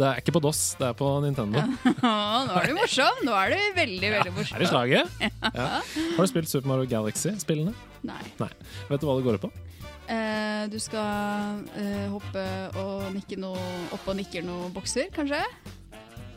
[0.00, 1.60] Det er ikke på DOS, det er på Nintendo.
[2.00, 3.18] Nå er du morsom!
[3.26, 4.56] Nå er du veldig, veldig morsom.
[4.56, 5.10] Er det slaget?
[5.60, 5.66] Ja.
[5.82, 7.74] Har du spilt Super Mario Galaxy-spillene?
[8.06, 8.22] Nei.
[8.40, 9.50] Vet du hva det går ut på?
[10.08, 12.44] Eh, du skal eh, hoppe
[12.80, 13.60] og nikke noe
[13.92, 15.42] opp og nikke noen bokser, kanskje?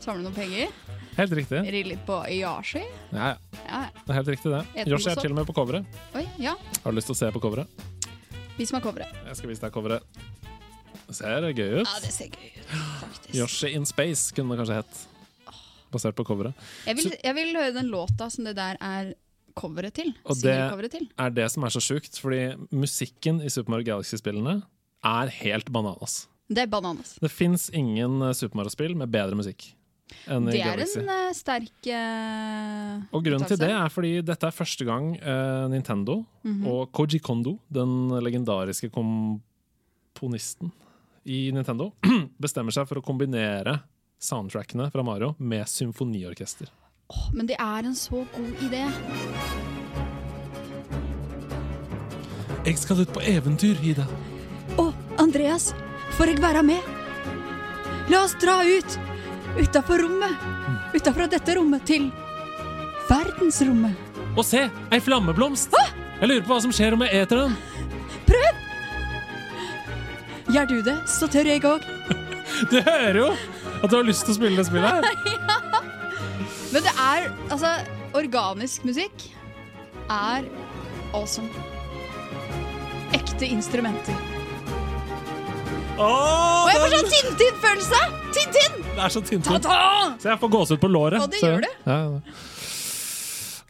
[0.04, 0.68] Samle noen penger.
[1.16, 1.64] Helt riktig.
[1.72, 2.84] Ri litt på Yashi.
[3.14, 3.64] Ja, ja.
[3.64, 3.82] Ja.
[3.96, 4.62] Det er helt riktig det.
[4.76, 6.00] Et Yoshi er til og med på coveret.
[6.18, 6.52] Oi, ja.
[6.84, 7.84] Har du lyst til å se på coveret?
[8.58, 9.16] Vis meg coveret.
[9.30, 10.43] Jeg skal vise deg coveret.
[11.14, 11.86] Det ser gøy ut.
[11.88, 12.70] Ja, det ser gøy ut,
[13.02, 13.34] faktisk.
[13.38, 15.02] Yoshi in Space kunne det kanskje hett.
[15.94, 16.54] Basert på coveret.
[16.88, 19.12] Jeg vil, jeg vil høre den låta som det der er
[19.54, 20.12] coveret til.
[20.26, 21.08] Og det- til.
[21.18, 24.62] Er det som er så sjukt, fordi musikken i Super Mario Galaxy-spillene
[25.04, 26.26] er helt bananas.
[26.50, 27.14] Det er bananas.
[27.22, 29.72] Det fins ingen eh, Super Mario-spill med bedre musikk
[30.28, 34.46] enn i Det er en uh, sterk uh, Og grunnen til det er fordi dette
[34.46, 36.66] er første gang uh, Nintendo Mhm.
[36.68, 40.70] og Koji Kondo, den legendariske komponisten
[41.24, 41.90] i Nintendo,
[42.44, 43.78] bestemmer seg for å kombinere
[44.24, 46.70] soundtrackene fra Mario med symfoniorkester.
[47.12, 48.84] Oh, Men det er en så god idé.
[52.64, 54.06] Jeg skal ut på eventyr, Ida.
[54.80, 54.86] Å,
[55.20, 55.72] Andreas,
[56.16, 56.80] får jeg være med?
[58.12, 58.96] La oss dra ut!
[59.60, 60.40] Utafor rommet.
[60.96, 62.08] Utafor dette rommet til
[63.10, 64.00] verdensrommet.
[64.34, 65.76] Og se, ei flammeblomst!
[65.76, 67.56] Jeg lurer på hva som skjer om jeg eter den.
[70.54, 71.86] Gjør du det, så tør jeg òg.
[72.70, 73.28] Du hører jo
[73.82, 75.02] at du har lyst til å spille det spillet her.
[76.74, 77.72] Men det er altså
[78.14, 79.24] Organisk musikk
[80.12, 80.46] er
[81.16, 81.48] awesome.
[83.16, 84.14] Ekte instrumenter.
[85.98, 88.00] Åh, Og jeg får sånn Tintin-følelse!
[88.34, 88.78] Tintin!
[88.94, 89.46] det er så Tintin.
[89.58, 89.80] Ta-ta!
[90.22, 91.18] Så jeg får gåsehud på låret.
[91.22, 91.70] Og det Så- gjør du.
[91.90, 92.40] Ja, ja.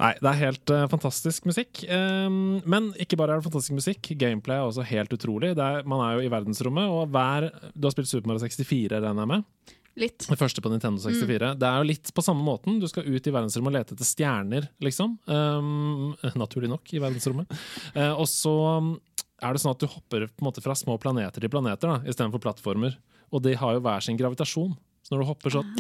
[0.01, 1.85] Nei, det er helt uh, fantastisk musikk.
[1.87, 5.53] Um, men ikke bare er det fantastisk musikk, gameplay er også helt utrolig.
[5.55, 9.23] Er, man er jo i verdensrommet, og hver Du har spilt Super Mario 64, regner
[9.23, 9.75] jeg med?
[9.95, 10.25] Litt.
[10.27, 11.53] Det første på Nintendo 64.
[11.61, 12.81] Det er jo litt på samme måten.
[12.83, 15.15] Du skal ut i verdensrommet og lete etter stjerner, liksom.
[15.31, 17.55] Um, naturlig nok, i verdensrommet.
[17.95, 18.97] Uh, og så um,
[19.39, 22.99] er det sånn at du hopper måte fra små planeter til planeter da, istedenfor plattformer.
[23.31, 24.75] Og de har jo hver sin gravitasjon.
[25.05, 25.71] Så når du hopper sånn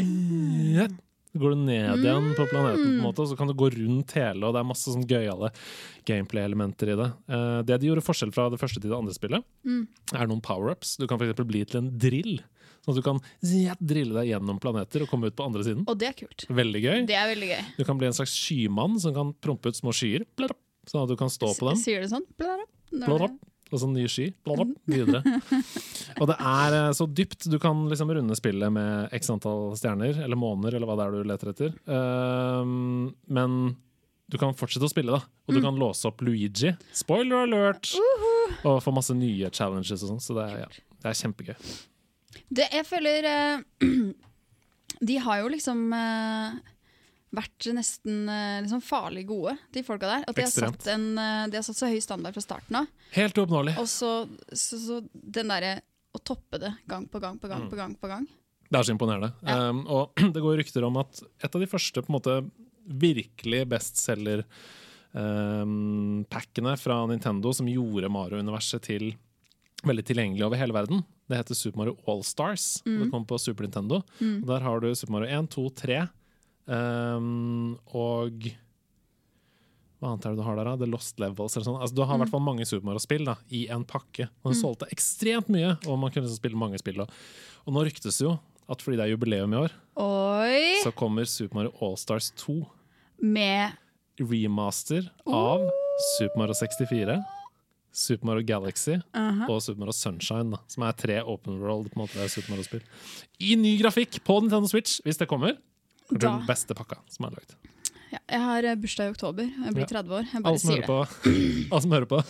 [1.35, 3.67] så går du ned igjen på planeten, på en måte, og så kan du gå
[3.75, 5.51] rundt hele, og det er masse sånn gøyale
[6.07, 7.09] gameplay-elementer i det.
[7.27, 9.87] Uh, det de gjorde forskjell fra det første til det andre spillet, Mm.
[10.15, 10.97] er noen power-ups.
[11.01, 11.43] Du kan f.eks.
[11.49, 12.37] bli til en drill.
[12.85, 13.21] Sånn at du kan
[13.81, 15.85] drille deg gjennom planeter og komme ut på andre siden.
[15.89, 16.45] Og det er kult.
[16.53, 17.07] Veldig gøy.
[17.09, 17.63] Det er veldig gøy.
[17.79, 20.27] Du kan bli en slags skymann som kan prompe ut små skyer.
[20.87, 21.81] Sånn at du kan stå på dem.
[21.81, 22.27] Sier du sånn?
[22.37, 23.33] Blablabla.
[23.75, 24.29] Og sånn en ny sky.
[24.47, 25.21] Blablabla, Videre.
[26.21, 27.49] Og det er eh, så dypt.
[27.51, 31.17] Du kan liksom runde spillet med x antall stjerner, eller måner, eller hva det er
[31.17, 31.73] du leter etter.
[31.91, 33.57] Ehm, men
[34.31, 35.27] du kan fortsette å spille, da.
[35.49, 36.71] Og du kan låse opp Luigi.
[36.97, 37.91] Spoiler alert!
[38.65, 40.23] Og få masse nye challenges og sånn.
[40.23, 41.57] Så det er, ja, det er kjempegøy.
[42.49, 43.91] Det, jeg føler uh,
[45.11, 46.55] De har jo liksom eh,
[47.37, 50.23] vært nesten eh, liksom farlig gode, de folka der.
[50.29, 52.87] At de har, satt en, eh, de har satt så høy standard fra starten av.
[53.17, 53.75] Helt uoppnåelig.
[53.83, 54.11] Og så,
[54.53, 55.73] så, så den derre
[56.15, 57.93] å toppe det gang på gang på gang på gang.
[57.99, 58.25] på gang.
[58.71, 59.31] Det er så imponerende.
[59.45, 59.55] Ja.
[59.71, 62.35] Um, og det går rykter om at et av de første på en måte
[62.85, 69.05] virkelig bestselger-packene fra Nintendo som gjorde Mario-universet til
[69.85, 72.65] veldig tilgjengelig over hele verden, det heter Super Mario All-Stars.
[72.85, 73.97] Det kom på Super Nintendo.
[74.21, 75.99] Og der har du Super Mario 1, 2, 3
[76.67, 78.47] um, og
[80.05, 80.69] hva annet er det du har der?
[80.69, 80.77] da?
[80.83, 81.79] The Lost Levels eller sånn.
[81.81, 84.27] Altså, du har i hvert fall mange Super Mario-spill i en pakke.
[84.43, 87.01] Og den solgte ekstremt mye, og man kunne liksom spille mange spill.
[87.01, 87.07] Da.
[87.65, 88.35] og nå ryktes det jo
[88.69, 90.61] at fordi det er jubileum i år, Oi!
[90.81, 92.55] så kommer Super Mario All-Stars 2
[93.29, 93.75] Med
[94.17, 95.67] remaster av
[96.17, 97.19] Super Mario 64,
[97.95, 99.49] Super Mario Galaxy Aha.
[99.53, 102.83] og Super Mario Sunshine, da, som er tre open world på en måte, Super Mario-spill.
[103.45, 105.59] I ny grafikk på Nintendo Switch, hvis det kommer.
[106.11, 107.55] Det er Den beste pakka som er lagd.
[108.13, 109.49] ja, Jeg har eh, bursdag i oktober.
[109.65, 110.27] Jeg blir 30 år.
[110.33, 110.87] Jeg bare som, sier det.
[110.87, 110.99] på,
[111.73, 112.21] alle som hører på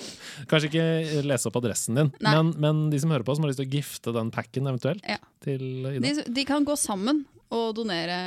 [0.51, 3.61] Kanskje ikke lese opp adressen din, men, men de som hører på, som har lyst
[3.63, 5.19] til å gifte den packen eventuelt Ja.
[5.45, 6.01] til Ida.
[6.07, 8.19] De, de kan gå sammen og donere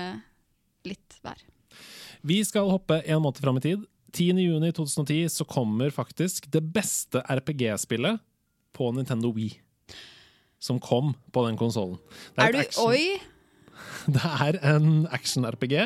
[0.87, 1.39] litt hver.
[2.27, 3.85] Vi skal hoppe en måned fram i tid.
[4.17, 8.19] 10.6.2010 så kommer faktisk det beste RPG-spillet
[8.77, 9.51] på Nintendo Wii.
[10.59, 11.99] Som kom på den konsollen.
[12.39, 13.17] Er du Oi!
[14.15, 15.77] Det er en action-RPG.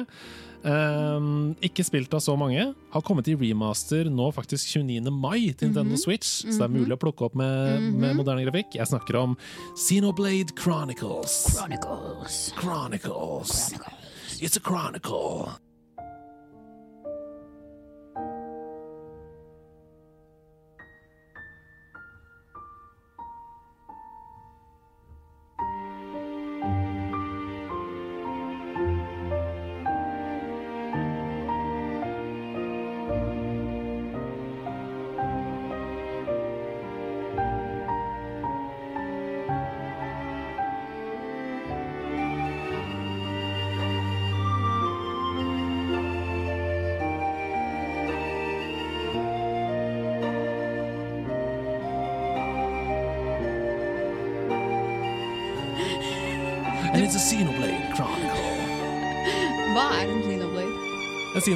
[0.62, 2.68] Um, ikke spilt av så mange.
[2.94, 5.10] Har kommet i remaster nå faktisk 29.
[5.10, 6.44] mai til Nintendo Switch.
[6.46, 8.78] Så det er mulig å plukke opp med, med moderne grafikk.
[8.78, 9.36] Jeg snakker om
[9.74, 11.42] Xenoblade Chronicles.
[11.56, 12.40] Chronicles.
[12.62, 13.74] Chronicles.
[14.42, 15.52] It's a chronicle.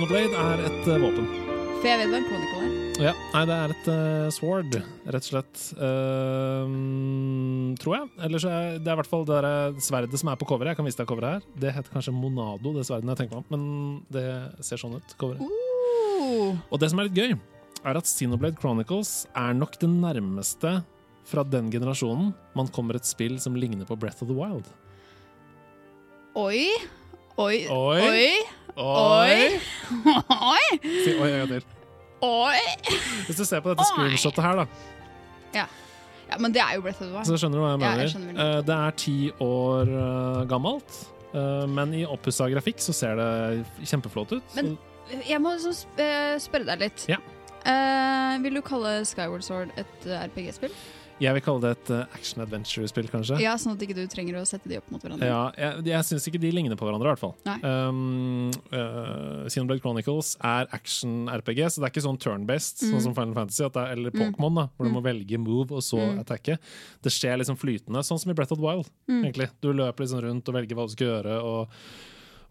[0.05, 1.27] En Xenoblade er et eh, våpen.
[1.81, 2.73] For jeg vet hva en Chronicle er.
[3.01, 5.61] Ja, nei, det er et uh, sword, rett og slett.
[5.79, 8.09] Uh, tror jeg.
[8.27, 10.75] Eller så er det er i hvert fall det der sverdet som er på coveret.
[10.75, 11.47] Jeg kan vise deg coveret her.
[11.57, 13.47] Det heter kanskje Monado, det sverdet jeg tenker meg om.
[13.55, 13.63] Men
[14.13, 14.27] det
[14.67, 15.41] ser sånn ut, coveret.
[15.41, 17.33] Uh, Og det som er litt gøy,
[17.81, 20.75] er at Xenoblade Chronicles er nok det nærmeste
[21.25, 24.69] fra den generasjonen man kommer et spill som ligner på Breath of the Wild.
[26.37, 26.61] oi.
[27.41, 27.65] Oi.
[27.73, 28.05] Oi.
[28.05, 28.29] Oi.
[28.75, 29.59] Oi!
[30.51, 30.65] Oi.
[30.83, 31.63] Si oi en gang til.
[32.25, 32.59] Oi.
[33.27, 35.65] Hvis du ser på dette screenshotet her, da,
[36.25, 37.27] Ja, men det er jo Breath of the Wild.
[37.29, 38.01] så skjønner du hva jeg Ja, mener.
[38.01, 40.95] jeg skjønner hva Eh, det er ti år uh, gammelt,
[41.35, 43.29] uh, men i oppussa grafikk så ser det
[43.85, 44.55] kjempeflott ut.
[44.55, 44.77] Men-
[45.27, 46.01] Jeg må liksom sp
[46.41, 47.05] spørre deg litt.
[47.07, 47.19] Ja.
[48.41, 50.73] Vil du kalle Skyward Sword et RPG-spill?
[51.21, 53.37] Jeg vil kalle det et eh, action-adventure-spill, kanskje.
[53.39, 55.27] Ja, Sånn at ikke du trenger å sette de opp mot hverandre.
[55.29, 57.35] Ja, jeg, jeg syns ikke de ligner på hverandre, i hvert fall.
[57.63, 62.91] Um, uh, Xenoblade Chronicles er action-RPG, så det er ikke sånn turn-based, Mm.
[62.91, 66.01] sånn som Final Fantasy er, eller Pokémon, da, hvor du må velge move og så
[66.03, 66.19] Mm.
[66.25, 66.57] attacke.
[67.01, 68.89] Det skjer liksom flytende, sånn som i Breath of the Wild.
[69.07, 69.23] Mm.
[69.25, 69.49] egentlig.
[69.61, 71.39] Du løper liksom rundt og velger hva du skal gjøre.
[71.43, 71.69] og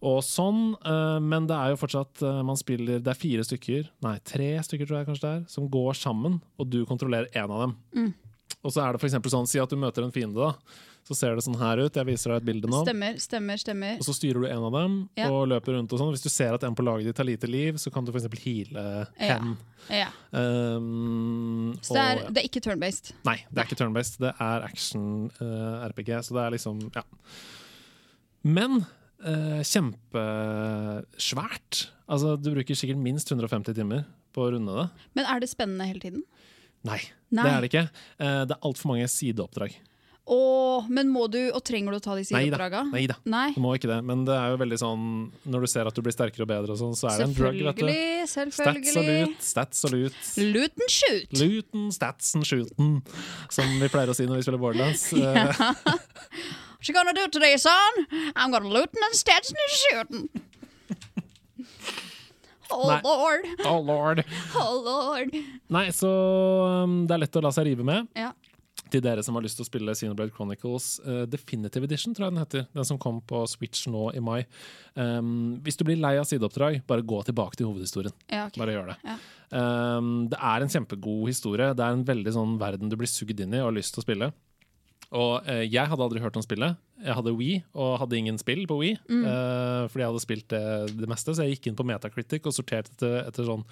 [0.05, 4.19] og sånn, uh, Men det er jo fortsatt man spiller Det er fire stykker, nei,
[4.23, 7.61] tre stykker tror jeg kanskje det er, som går sammen, og du kontrollerer én av
[7.63, 7.77] dem.
[7.97, 8.15] Mm.
[8.65, 10.55] Og så er det for eksempel sånn, Si at du møter en fiende, da.
[11.05, 11.93] Så ser det sånn her ut.
[11.93, 12.79] Jeg viser deg et bilde nå.
[12.87, 13.99] Stemmer, stemmer, stemmer.
[14.01, 15.29] Og så styrer du en av dem Ja.
[15.31, 15.93] og løper rundt.
[15.93, 16.13] og sånn.
[16.15, 18.25] Hvis du ser at en på laget ditt har lite liv, så kan du f.eks.
[18.41, 19.59] heale hen.
[19.91, 20.09] Ja.
[20.33, 23.13] Um, Så det er, og- det er ikke turn-based.
[23.27, 24.17] Nei, det er ikke turn-based.
[24.19, 27.03] Det er action-RPG, så det er liksom Ja.
[28.43, 28.87] Men
[29.27, 29.61] uh,
[31.15, 31.89] kjempesvært.
[32.09, 34.05] Altså, du bruker sikkert minst 150 timer
[34.35, 34.91] på å runde det.
[35.15, 36.23] Men er det spennende hele tiden?
[36.85, 37.01] Nei,
[37.33, 37.43] Nei.
[37.45, 37.89] det er det ikke.
[38.21, 39.77] Eh, det er altfor mange sideoppdrag.
[40.25, 42.87] Åh, men må du, og trenger du å ta de sideoppdraga?
[42.89, 43.19] Nei da.
[43.29, 43.51] Nei.
[43.53, 45.03] Du må ikke det, men det er jo veldig sånn
[45.53, 47.35] Når du ser at du blir sterkere og bedre, og sånn, så er det en
[47.37, 47.61] drug.
[47.61, 47.91] vet du
[48.33, 50.49] Selvfølgelig, Stats og loot, stats og.
[50.55, 51.37] Loot and shoot!
[51.37, 52.95] stats statsen, shooten,
[53.53, 55.11] som vi pleier å si når vi spiller Borderlands.
[55.13, 55.61] What's
[56.85, 58.07] What you gonna do today, son?
[58.37, 60.29] I'm gonna loot and stats and shooting.
[62.73, 63.01] Oh Nei.
[63.05, 64.25] lord, oh lord.
[64.61, 65.35] oh lord.
[65.75, 66.11] Nei, så
[66.85, 68.09] um, det er lett å la seg rive med.
[68.17, 68.33] Ja.
[68.91, 72.35] til dere som har lyst til å spille Xenoblade Chronicles uh, Definitive Edition, tror jeg
[72.35, 72.67] den heter.
[72.77, 74.45] Den som kom på Switch nå i mai.
[74.95, 78.15] Um, hvis du blir lei av sideoppdrag, bare gå tilbake til hovedhistorien.
[78.31, 78.61] Ja, okay.
[78.63, 78.99] Bare gjør det.
[79.09, 79.17] Ja.
[79.55, 81.73] Um, det er en kjempegod historie.
[81.75, 84.03] Det er en veldig sånn verden du blir sugd inn i og har lyst til
[84.05, 84.31] å spille.
[85.15, 86.75] Og eh, jeg hadde aldri hørt om spillet.
[87.05, 88.95] Jeg hadde Wii og hadde ingen spill på Wii.
[88.99, 90.63] eh, fordi jeg hadde spilt det,
[90.99, 93.63] det meste, så jeg gikk inn på Metacritic og sorterte etter, etter sånn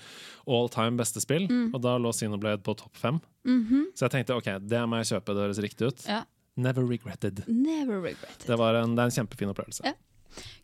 [0.47, 1.49] all time beste spill.
[1.73, 3.19] Og da lå Sinoblade på topp fem.
[3.49, 3.89] Mhm.
[3.97, 6.05] Så jeg tenkte ok, det må jeg kjøpe, det høres riktig ut.
[6.07, 6.23] Ja.
[6.57, 7.43] Never regretted.
[7.49, 8.47] Never regretted.
[8.47, 9.83] Det, var en, det er en kjempefin opplevelse.
[9.89, 9.95] Ja.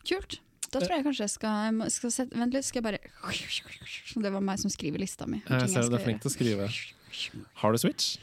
[0.07, 0.39] Kult.
[0.69, 4.43] Da tror jeg kanskje jeg skal, skal sette, Vent litt, skal jeg bare Det var
[4.45, 5.41] meg som skriver lista mi.
[5.49, 6.67] Jeg ser du er flink til å skrive.
[7.63, 8.19] Har du Switch?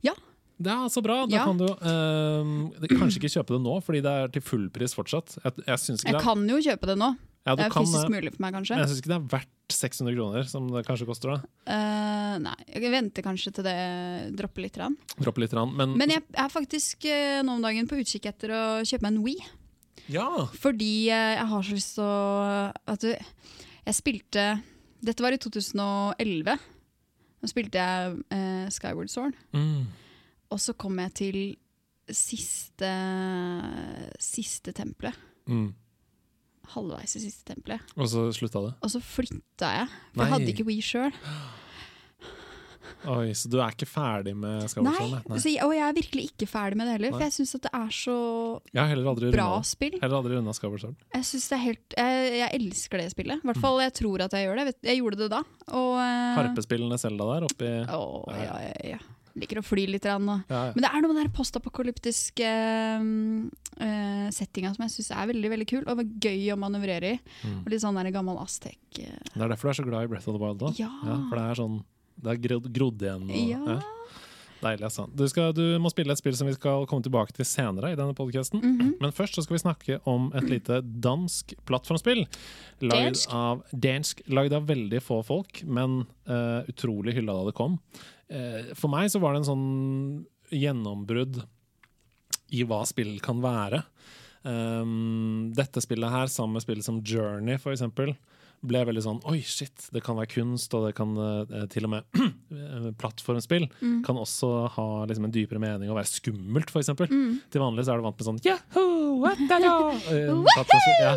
[0.00, 0.14] Ja.
[0.58, 1.20] Det er så bra.
[1.26, 1.44] Da Ja.
[1.46, 5.36] kan du ehm, kanskje ikke kjøpe det nå, fordi det er til fullpris fortsatt.
[5.44, 7.16] Jeg, jeg Jeg er- kan jo kjøpe det nå.
[7.46, 8.76] ja, Det er kan fysisk mulig for meg, kanskje.
[8.76, 11.28] Jeg syns ikke det er verdt 600 kroner, som det kanskje koster.
[11.36, 11.42] da
[11.72, 14.76] Eh, nei, jeg venter kanskje til det dropper litt.
[14.78, 14.96] Rann.
[15.20, 15.76] Dropper litt, rann.
[15.76, 19.12] men, Men jeg er faktisk eh, nå om dagen på utkikk etter å kjøpe meg
[19.14, 19.44] en Wii.
[20.08, 20.46] ja!
[20.58, 23.14] Fordi eh, jeg har så lyst til å du,
[23.86, 24.62] Jeg spilte
[25.00, 26.58] Dette var i 2011.
[27.40, 29.34] Da spilte jeg uh, Skyward Sword.
[29.54, 29.86] Mm.
[30.54, 31.40] Og så kom jeg til
[32.08, 32.88] siste
[34.22, 35.16] Siste tempelet.
[35.48, 35.70] Mm.
[36.74, 37.94] Halvveis i siste tempelet.
[37.96, 38.74] Og så slutta det.
[38.84, 39.94] Og så flytta jeg.
[40.12, 40.26] For Nei.
[40.26, 41.16] jeg hadde ikke Wii sjøl.
[43.08, 44.96] Oi, Så du er ikke ferdig med Skavlan?
[44.96, 45.38] Nei, Nei.
[45.40, 47.12] så og jeg er virkelig ikke ferdig med det heller.
[47.12, 47.18] Nei.
[47.18, 48.16] For jeg syns det er så
[48.74, 49.98] bra runda spill.
[50.02, 50.96] Heller aldri runda Skavlan.
[51.14, 53.44] Jeg synes det er helt jeg, jeg elsker det spillet.
[53.44, 54.64] I hvert fall jeg tror at jeg gjør det.
[54.64, 55.42] Jeg, vet, jeg gjorde det da.
[55.68, 58.02] Og, eh, Harpespillene Selda der oppi Å,
[58.34, 59.00] ja, ja, ja.
[59.36, 60.04] Liker å fly litt.
[60.04, 60.62] ja, ja.
[60.74, 62.52] Men det er noe med den postapokalyptiske
[62.98, 67.20] uh, settinga som jeg syns er veldig veldig kul, og gøy å manøvrere i.
[67.44, 67.60] Mm.
[67.64, 68.78] Og litt sånn der gammel Aztek.
[68.98, 70.62] eh, Det er derfor du er så glad i Breath of the Wild.
[70.62, 70.78] òg.
[70.78, 70.90] Ja.
[71.28, 71.84] For det er sånn
[72.18, 73.30] Det er grodd, grodd igjen.
[73.30, 73.62] Og, Ja.
[73.76, 73.80] ja.
[74.58, 75.04] Deilig, altså.
[75.14, 77.98] Du, skal, du må spille et spill som vi skal komme tilbake til senere i
[77.98, 78.92] denne mm -hmm.
[79.00, 82.26] Men først så skal vi snakke om et lite dansk plattformspill.
[82.80, 83.32] Lagd Dansk?
[83.32, 87.78] av, dansk, lagd av veldig få folk, men uh, utrolig hylla da det kom.
[88.28, 89.68] Eh, for meg så var det en sånn
[90.52, 91.42] gjennombrudd
[92.56, 93.82] i hva spill kan være.
[94.48, 98.14] Um, dette spillet her, sammen med spillet som Journey for eksempel,
[98.64, 101.92] ble veldig sånn Oi, shit, det kan være kunst, og det kan eh, til og
[101.92, 102.08] med
[103.00, 104.00] Plattformspill Mm.
[104.06, 107.10] kan også ha liksom, en dypere mening og være skummelt, eksempel.
[107.10, 107.36] Mm.
[107.52, 109.58] Til vanlig så er du vant med sånn Yahoo, what the?
[110.14, 111.12] Eh, ja.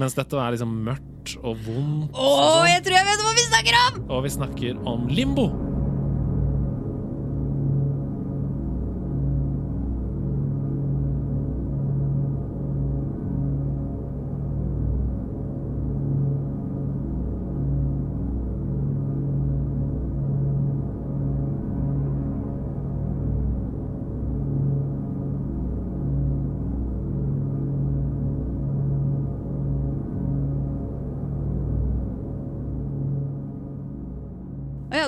[0.00, 2.12] Mens dette er liksom mørkt og vondt.
[2.12, 2.72] Å, sånn.
[2.72, 4.02] jeg tror jeg vet hva vi snakker om!
[4.10, 5.48] Og vi snakker om limbo.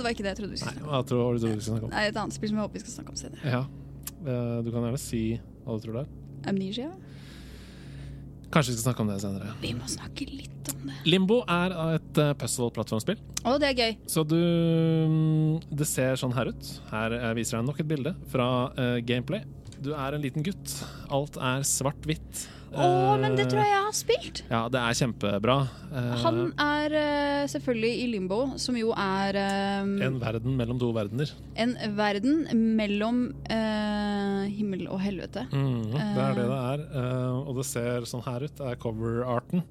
[0.06, 0.92] Var ikke det jeg trodde vi skulle snakke om.
[0.94, 1.92] hva tror du du skal snakke om?
[1.96, 3.52] Nei, et annet spill som jeg håper vi skal snakke om senere.
[3.56, 3.62] Ja.
[4.22, 5.22] Eh, Du kan gjerne si
[5.66, 6.14] hva du tror det er.
[6.52, 6.90] Amnesia?
[8.54, 9.52] Kanskje vi skal snakke om det senere.
[9.60, 10.96] Vi må snakke litt om det.
[11.10, 13.18] Limbo er et uh, puzzle-plattformspill.
[13.42, 13.96] Å, det er gøy.
[14.10, 16.68] Så du mm, Det ser sånn her ut.
[16.92, 18.46] Her jeg viser jeg nok et bilde fra
[18.78, 19.42] uh, gameplay.
[19.82, 20.76] Du er en liten gutt.
[21.12, 22.46] Alt er svart-hvitt.
[22.76, 24.40] Å, men det tror jeg jeg har spilt!
[24.50, 25.56] Ja, det er kjempebra.
[25.90, 30.90] Eh, Han er eh, selvfølgelig i limbo, som jo er eh, En verden mellom to
[30.96, 31.32] verdener.
[31.56, 32.44] en verden
[32.76, 33.22] mellom
[34.56, 35.46] himmel og helvete.
[35.52, 36.84] Mm, det er det det er.
[37.46, 38.54] Og det ser sånn her ut.
[38.58, 39.64] Det er cover-arten.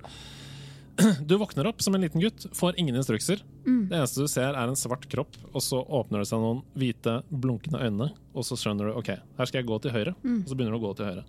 [1.27, 3.41] Du våkner opp som en liten gutt, får ingen instrukser.
[3.65, 3.87] Mm.
[3.89, 7.17] Det eneste du ser, er en svart kropp, og så åpner det seg noen hvite,
[7.29, 10.13] blunkende øyne, og så skjønner du OK, her skal jeg gå til høyre.
[10.23, 10.37] Mm.
[10.43, 11.25] Og så begynner du å gå til høyre.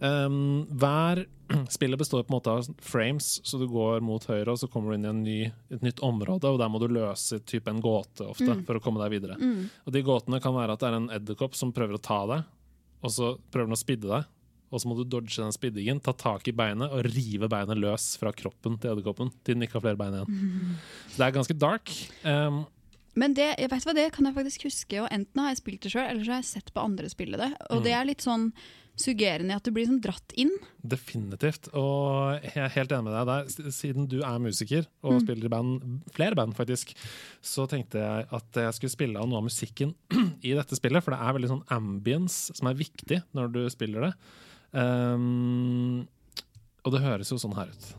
[0.00, 1.24] Um, hver
[1.68, 4.90] Spillet består på en måte av frames, så du går mot høyre, og så kommer
[4.90, 5.40] du inn i en ny,
[5.76, 8.62] et nytt område, og der må du løse type en gåte ofte Mm.
[8.64, 9.36] for å komme deg videre.
[9.38, 9.68] Mm.
[9.86, 12.44] Og de gåtene kan være at det er en edderkopp som prøver å ta deg,
[13.04, 14.24] og så prøver den å spidde deg.
[14.72, 18.16] Og så må du dodge den spiddingen, ta tak i beinet og rive beinet løs
[18.18, 19.28] fra kroppen til edderkoppen.
[19.44, 20.32] Til den ikke har flere bein igjen.
[20.32, 20.72] Mm.
[21.12, 21.92] Så det er ganske dark.
[22.24, 22.64] Um,
[23.14, 25.84] Men det, jeg vet hva, det kan jeg faktisk huske, og enten har jeg spilt
[25.84, 27.52] det sjøl, eller så har jeg sett på andre spille det.
[27.68, 27.84] Og Mm.
[27.84, 28.48] det er litt sånn
[28.96, 30.52] suggerende i at du blir liksom dratt inn.
[30.84, 31.68] definitivt.
[31.74, 33.70] Og jeg er helt enig med deg der.
[33.72, 35.20] Siden du er musiker og Mm.
[35.24, 36.94] spiller i band, flere band faktisk,
[37.42, 39.94] så tenkte jeg at jeg skulle spille av noe av musikken
[40.44, 41.02] i dette spillet.
[41.02, 44.14] For det er veldig sånn ambience som er viktig når du spiller det.
[44.74, 46.06] Um,
[46.84, 47.94] og det høres jo sånn her ut.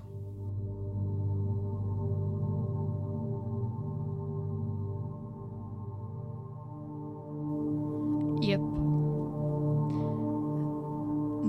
[8.46, 8.75] Jepp.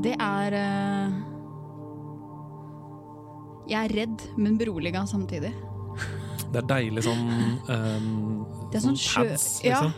[0.07, 1.15] Det er uh,
[3.67, 5.51] Jeg er redd, men beroliga samtidig.
[6.53, 7.25] Det er deilig sånn
[7.67, 9.25] um, Det er sånn sjø...
[9.27, 9.81] pads, Ja.
[9.83, 9.93] liksom.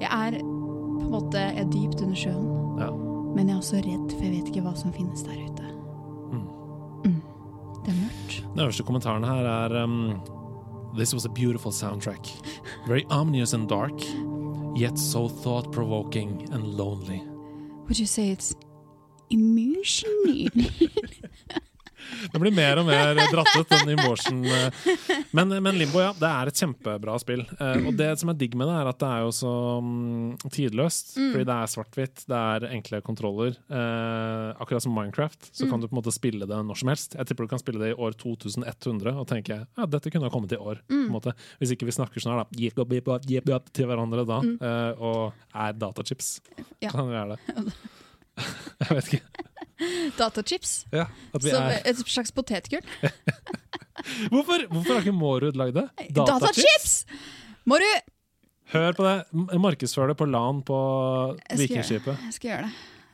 [0.00, 2.46] Jeg er på en måte jeg er dypt under sjøen,
[2.80, 2.88] Ja.
[3.36, 5.68] men jeg er også redd, for jeg vet ikke hva som finnes der ute.
[6.32, 6.46] Mm.
[7.04, 7.20] Mm.
[7.84, 8.38] Det er mørkt.
[8.54, 9.98] Den øverste kommentaren her er um,
[10.96, 12.26] This was a beautiful soundtrack.
[12.88, 14.00] Very ominous and dark,
[14.76, 17.20] yet so thought-provoking and lonely.
[17.86, 18.54] Would you say it's
[19.32, 20.50] emotional?
[22.32, 24.42] Det blir mer og mer dratt ut, den emotion.
[24.44, 24.90] eh.
[25.34, 27.42] Men, men Limbo, ja, det er et kjempebra spill.
[27.56, 29.52] Eh, Og det som er digg med det, er at det er jo så
[29.82, 31.14] mm, tidløst.
[31.16, 33.56] Fordi det er svart-hvitt, det er enkle kontroller.
[33.70, 37.16] Eh, akkurat som Minecraft, så kan du på en måte spille det når som helst.
[37.18, 40.34] Jeg tipper du kan spille det i år 2100 og tenke ja, dette kunne ha
[40.34, 40.82] kommet i år.
[41.12, 41.34] Måte.
[41.62, 44.42] Hvis ikke vi snakker sånn her, da, til hverandre da,
[45.00, 46.34] og er datachips.
[46.82, 46.92] Ja.
[46.92, 47.72] Kan vi være det?
[48.82, 49.48] Jeg vet ikke.
[50.18, 50.72] Datachips?
[50.92, 51.06] Ja,
[51.40, 51.80] Som er.
[51.84, 52.84] et slags potetgull?
[54.32, 55.84] Hvorfor, hvorfor har ikke Mårud lagd det?
[56.16, 57.04] Datachips!
[57.66, 58.08] Må Mårud!
[58.72, 59.14] Hør på det.
[59.60, 60.78] Markedsfør det på LAN på
[61.60, 62.16] Vikingskipet.
[62.26, 62.72] Jeg skal gjøre det.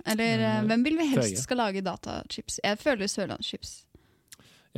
[0.08, 2.60] Eller eh, Eh, hvem vil vi helst skal lage datachips?
[2.64, 3.72] Jeg føler Sørlandschips.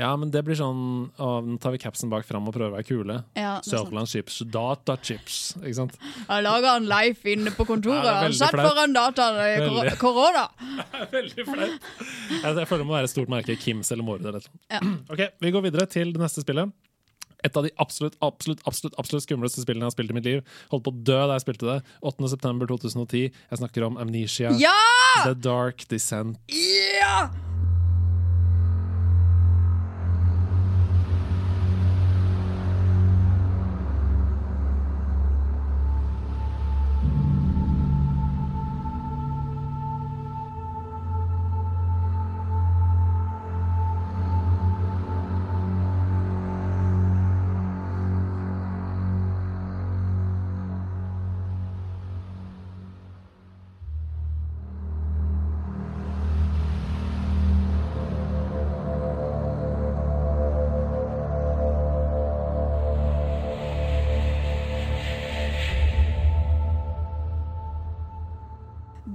[0.00, 0.80] Ja, men det blir sånn
[1.20, 3.16] å, Nå tar vi capsen bak fram og prøver å være kule.
[3.36, 3.68] Ja, det er.
[3.68, 5.38] Sørlandschips, datachips.
[5.60, 5.98] Ikke sant?
[6.24, 8.06] Jeg laga en Leif inne på kontoret.
[8.08, 8.70] Ja, Han satt flaut.
[8.70, 9.96] foran dataen i Veldig.
[10.00, 10.46] korona.
[11.16, 11.90] Veldig flaut.
[12.00, 13.58] Jeg, jeg føler det må være et stort merke.
[13.60, 14.62] Kims eller Mårud eller noe.
[14.72, 14.80] Ja.
[15.12, 16.72] Ok, Vi går videre til det neste spillet.
[17.44, 20.42] Et av de absolutt absolutt, absolutt, absolutt skumleste spillene jeg har spilt i mitt liv.
[20.72, 21.78] Holdt på å dø da jeg spilte det.
[22.04, 23.30] 8.9.2010.
[23.32, 24.52] Jeg snakker om Amnesia.
[24.60, 24.74] Ja!
[25.24, 26.36] The Dark Descent.
[26.52, 27.30] Ja!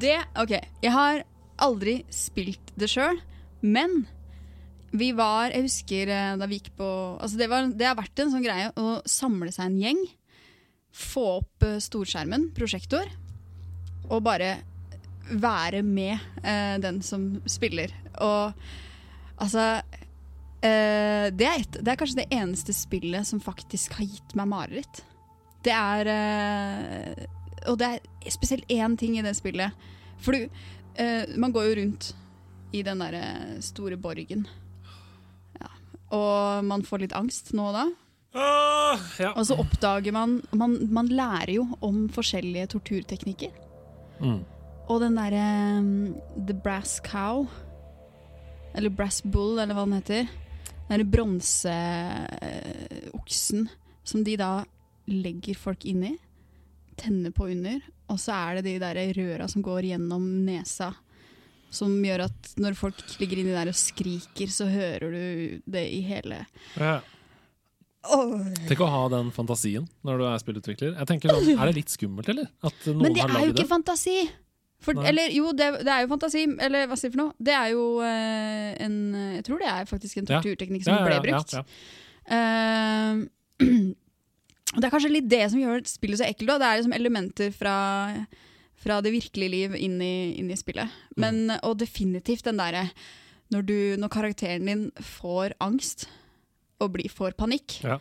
[0.05, 0.53] Det OK.
[0.83, 1.23] Jeg har
[1.65, 3.17] aldri spilt det sjøl,
[3.65, 4.03] men
[4.95, 6.87] vi var Jeg husker eh, da vi gikk på
[7.17, 10.01] Altså det, var, det har vært en sånn greie å samle seg en gjeng,
[10.95, 13.09] få opp eh, storskjermen, prosjektor,
[14.07, 14.53] og bare
[15.25, 17.91] være med eh, den som spiller.
[18.23, 18.53] Og
[19.41, 19.65] altså
[20.61, 24.51] eh, det, er et, det er kanskje det eneste spillet som faktisk har gitt meg
[24.53, 25.01] mareritt.
[25.65, 27.25] Det er eh,
[27.71, 27.99] Og det er
[28.33, 29.71] spesielt én ting i det spillet.
[30.21, 32.03] For du uh, Man går jo rundt
[32.75, 34.47] i den derre store borgen.
[35.59, 35.67] Ja.
[36.15, 37.85] Og man får litt angst nå og da.
[38.35, 39.31] Ah, ja.
[39.31, 43.51] Og så oppdager man Man, man lærer jo om forskjellige torturteknikker.
[44.19, 44.43] Mm.
[44.91, 45.45] Og den derre
[45.79, 47.47] um, The Brass Cow,
[48.75, 50.27] eller Brass Bull, eller hva den heter.
[50.85, 53.69] Den derre bronseoksen
[54.05, 54.63] som de da
[55.09, 56.13] legger folk inn i.
[56.97, 57.81] Tenner på under.
[58.09, 60.93] Og så er det de der røra som går gjennom nesa.
[61.75, 66.01] Som gjør at når folk ligger inni der og skriker, så hører du det i
[66.07, 66.43] hele
[66.77, 67.01] Ja.
[68.69, 70.91] Tenk å ha den fantasien når du er spillutvikler.
[70.99, 72.45] Jeg tenker sånn, Er det litt skummelt, eller?
[72.61, 73.69] At noen Men det har er jo ikke det?
[73.71, 74.17] fantasi!
[74.85, 76.43] For, eller jo, det, det er jo fantasi.
[76.61, 77.33] Eller hva sier du for noe?
[77.41, 78.97] Det er jo eh, en
[79.39, 80.37] Jeg tror det er faktisk en Ja.
[80.43, 81.55] torturteknikk som Ja, ja, ble ja, brukt.
[81.57, 81.63] ja.
[84.75, 86.49] Det er kanskje litt det som gjør spillet så ekkelt.
[86.51, 86.57] Da.
[86.61, 87.75] Det er liksom elementer fra,
[88.81, 90.91] fra det virkelige liv inn i, inn i spillet.
[91.17, 91.55] Mm.
[91.61, 92.89] Og definitivt den derre
[93.53, 94.85] når, når karakteren din
[95.17, 96.07] får angst
[96.81, 97.79] og blir, får panikk.
[97.85, 97.99] Ja.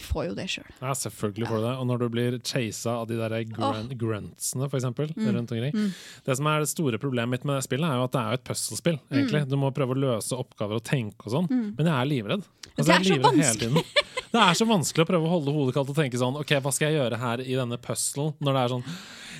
[0.00, 0.68] Du får jo det sjøl.
[0.80, 1.72] Ja, selvfølgelig får du det.
[1.82, 5.28] Og når du blir chasa av de der grun gruntsene, for eksempel, Mm.
[5.36, 5.92] rundt omkring.
[6.24, 8.30] Det som er det store problemet mitt med det spillet, er jo at det er
[8.32, 8.98] jo et puslespill.
[9.10, 9.16] Mm.
[9.18, 9.42] egentlig.
[9.50, 11.48] Du må prøve å løse oppgaver og tenke og sånn.
[11.50, 12.44] Men jeg er livredd.
[12.78, 13.84] Altså, Det er, er så vanskelig!
[14.30, 16.70] Det er så vanskelig å prøve å holde hodet kaldt og tenke sånn OK, hva
[16.72, 18.32] skal jeg gjøre her i denne puzzlen?
[18.40, 18.84] Når det er sånn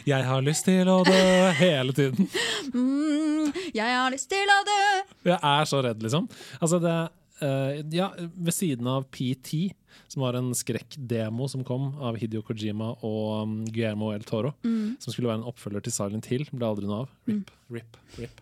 [0.08, 2.28] Jeg har lyst til å dø hele tiden.
[2.74, 4.82] Mm, jeg har lyst til å dø!
[5.30, 6.28] Jeg er så redd, liksom.
[6.61, 6.96] Altså, det
[7.43, 9.70] eh, ja, ved siden av PT,
[10.11, 14.97] som var en skrekkdemo som kom av Hidio Kojima og um, Guillermo El Toro, Mm.
[15.03, 17.11] som skulle være en oppfølger til Silent Hill, ble aldri noe av.
[17.30, 18.41] Rip, rip, rip.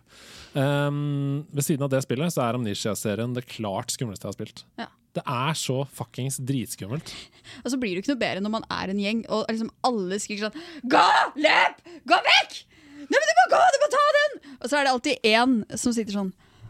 [0.53, 4.63] Um, ved siden av det spillet så er Amnesia-serien det klart skumleste jeg har spilt.
[4.81, 4.87] Ja.
[5.17, 7.09] Det er så fuckings dritskummelt.
[7.63, 9.71] Og så blir det jo ikke noe bedre når man er en gjeng, og liksom
[9.89, 11.05] alle skriker sånn Gå!
[11.41, 11.79] Løp!
[12.09, 12.59] Gå vekk!
[13.09, 13.61] Nei, men du må gå!
[13.73, 14.37] Du må ta den!
[14.59, 16.29] Og så er det alltid én som sitter sånn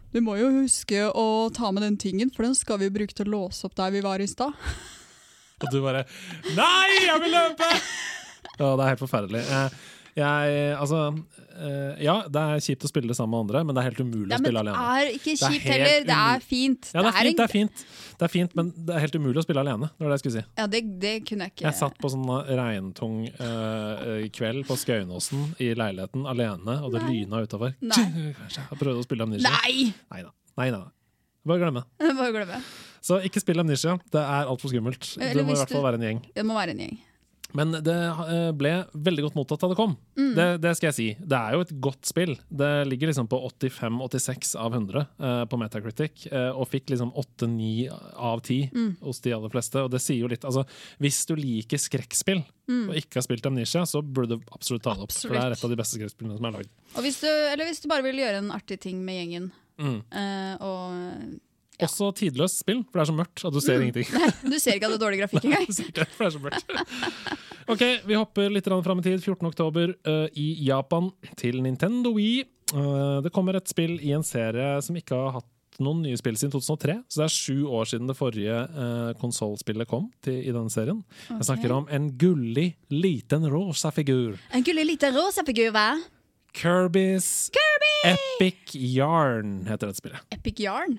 [0.10, 3.30] Du må jo huske å ta med den tingen, for den skal vi bruke til
[3.30, 4.56] å låse opp der vi var i stad.
[5.60, 6.06] Og du bare
[6.56, 7.70] Nei, jeg vil løpe!
[8.60, 9.40] Ja, det er helt forferdelig.
[9.48, 9.76] Jeg,
[10.20, 11.39] jeg Altså, eh,
[12.04, 14.32] ja, det er kjipt å spille det sammen med andre, men det er helt umulig
[14.32, 14.74] Ja, å men alene.
[14.74, 16.06] det er ikke kjipt kjipt er heller.
[16.10, 16.90] Det er fint.
[16.94, 17.84] Ja, det er fint, det er fint,
[18.20, 19.90] det er fint, men det er helt umulig å spille alene.
[19.96, 20.46] Det var det jeg skulle si.
[20.62, 21.66] Ja, det, det kunne jeg ikke.
[21.68, 22.30] Jeg satt på sånn
[22.60, 27.18] regntung uh, kveld på Skaunåsen i leiligheten alene, og det Nei.
[27.22, 27.76] lyna utafor.
[27.82, 29.52] Jeg prøvde å spille Amnesia.
[29.64, 29.90] Nei!
[30.14, 30.32] Nei da.
[30.60, 30.94] Nei, nei, nei.
[31.50, 31.86] Bare glemme.
[32.20, 32.58] Bare glemme.
[33.02, 33.96] Så ikke spill Amnesia.
[34.12, 35.06] Det er altfor skummelt.
[35.16, 36.20] Det du må i hvert fall være en gjeng.
[36.36, 36.98] Det må være en gjeng.
[37.58, 39.96] Men det eh, ble veldig godt mottatt da det kom.
[40.20, 40.36] Mm.
[40.38, 41.08] Det, det skal jeg si.
[41.18, 42.36] Det er jo et godt spill.
[42.52, 47.90] Det ligger liksom på 85-86 av 100 eh, på Metacritic, eh, og fikk liksom 8-9
[48.16, 48.92] av 10 Mm.
[49.02, 49.82] hos de aller fleste.
[49.82, 50.64] Og det sier jo litt Altså,
[51.02, 55.08] hvis du liker skrekkspill og ikke har spilt Amnesia, så burde du absolutt ta det
[55.08, 55.12] opp.
[55.16, 55.58] For det er Mm.
[55.58, 56.70] Et av de beste skrekkspillene som er lagd.
[56.96, 60.04] Eller hvis du bare vil gjøre en artig ting med gjengen, Mm.
[60.12, 61.40] eh, og
[61.80, 61.88] Ja.
[61.88, 64.10] Også tidløst spill, for det er så mørkt at du ser ingenting.
[64.12, 65.70] Nei, Du ser ikke at det er dårlig grafikk engang.
[65.72, 66.76] For det er så mørkt.
[67.70, 69.20] Ok, Vi hopper litt fram i tid.
[69.22, 69.46] 14.
[69.46, 72.42] oktober eh, i Japan til Nintendo Wii.
[72.74, 76.38] Uh, det kommer et spill i en serie som ikke har hatt noen nye spill
[76.38, 76.98] siden 2003.
[77.10, 81.02] Så det er sju år siden det forrige uh, konsollspillet kom til, i denne serien.
[81.30, 84.38] Jeg snakker om en gullig, liten rosa figur.
[84.54, 85.92] En gullig liten rosa figur, hva?
[86.58, 87.52] Kirby's
[88.10, 90.30] Epic Yarn heter dette spillet.
[90.34, 90.98] Epic Yarn.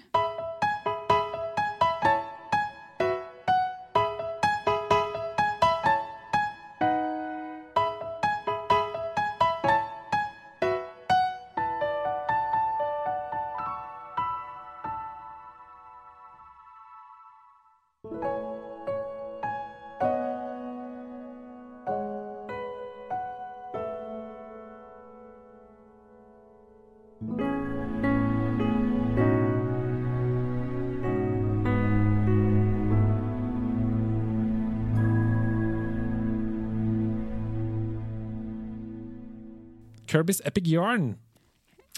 [40.11, 41.13] Kirby's Epic Yarn.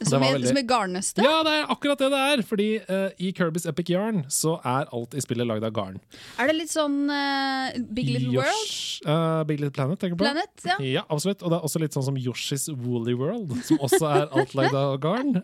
[0.02, 1.20] Som, er, veldig- som er garnnøstet.
[1.22, 2.40] Ja, det er akkurat det det er!
[2.48, 5.98] Fordi uh, i Kirby's Epic Yarn så er alt i spillet lagd av garn.
[6.42, 8.48] Er det litt sånn uh, Big Little World?
[8.64, 10.26] Yosh- eh, Big Little Planet, tenker du på?
[10.26, 10.64] Planet?
[10.66, 10.78] Ja.
[10.88, 11.44] Ja, absolutt.
[11.44, 14.74] Og det er også litt sånn som Yoshi's Woolly World, som også er alt lagd
[14.80, 15.36] av garn.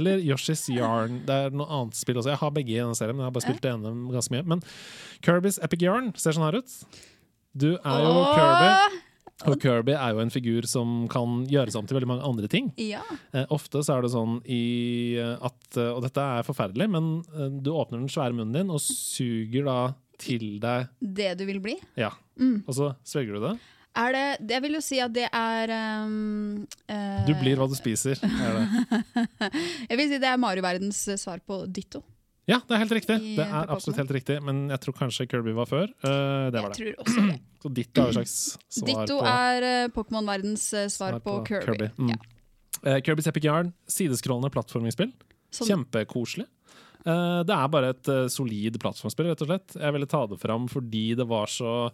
[0.00, 1.20] Eller Yoshi's Yarn.
[1.28, 2.32] Det er noe annet spill også.
[2.34, 4.48] Jeg har begge i denne serien, men jeg har bare spilt det ene ganske mye.
[4.56, 4.64] Men
[5.28, 6.80] Kirby's Epic Yarn ser sånn her ut.
[7.58, 8.32] Du er jo Åh!
[8.34, 9.04] Kirby,
[9.46, 12.72] og Kirby er jo en figur som kan gjøres om til veldig mange andre ting.
[12.82, 13.04] Ja.
[13.30, 17.10] Eh, ofte så er det sånn i eh, at eh, Og dette er forferdelig, men
[17.36, 19.78] eh, du åpner den svære munnen din og suger da
[20.18, 21.76] til deg Det du vil bli.
[21.98, 22.10] Ja.
[22.40, 22.64] Mm.
[22.66, 23.56] Og så svelger du det.
[23.98, 25.70] Er det, jeg vil jo si at det er
[26.04, 26.60] um,
[26.90, 28.18] uh, Du blir hva du spiser.
[28.22, 29.00] Er det.
[29.90, 32.04] Jeg vil si det er Mario-verdens svar på ditto.
[32.48, 33.16] Ja, det er helt riktig.
[33.18, 35.90] I, Det er absolutt helt riktig, men jeg tror kanskje Kirby var før.
[36.00, 36.78] Uh, det var Jeg det.
[36.78, 37.38] tror også det.
[37.62, 38.34] Så ditto er jo slags
[38.70, 41.90] svar Ditto på er eh, Pokémon-verdens eh, svar, svar på, Kirby.
[41.98, 42.12] Mm.
[42.12, 42.20] Ja.
[42.78, 45.10] Uh, Kirby's Epic Yarn, sideskrollende plattformingsspill.
[45.50, 46.46] Sånn, Kjempekoselig.
[47.06, 49.76] Eh, det er bare et eh, solid plattformspill, rett og slett.
[49.78, 51.92] Jeg ville ta det fram fordi det var så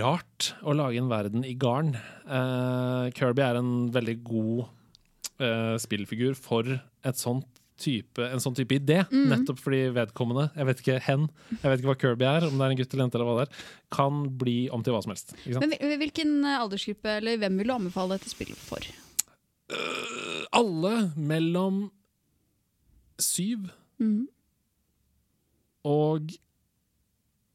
[0.00, 1.92] rart å lage en verden i garn.
[2.26, 4.64] Uh, Kirby er en veldig god
[5.38, 6.66] uh, spillfigur for
[7.06, 9.02] et sånt type, en sånn type idé.
[9.10, 9.26] Mm.
[9.32, 12.66] Nettopp fordi vedkommende, jeg vet ikke hen, jeg vet ikke hva Kirby er, om det
[12.66, 13.66] er en gutt eller jente eller hva det er,
[13.96, 15.34] kan bli om til hva som helst.
[15.46, 18.88] Men hvilken eh, aldersgruppe, eller hvem vil du anbefale dette spillet for?
[20.56, 21.86] Alle mellom
[23.20, 23.68] syv
[24.00, 24.26] mm.
[25.88, 26.32] og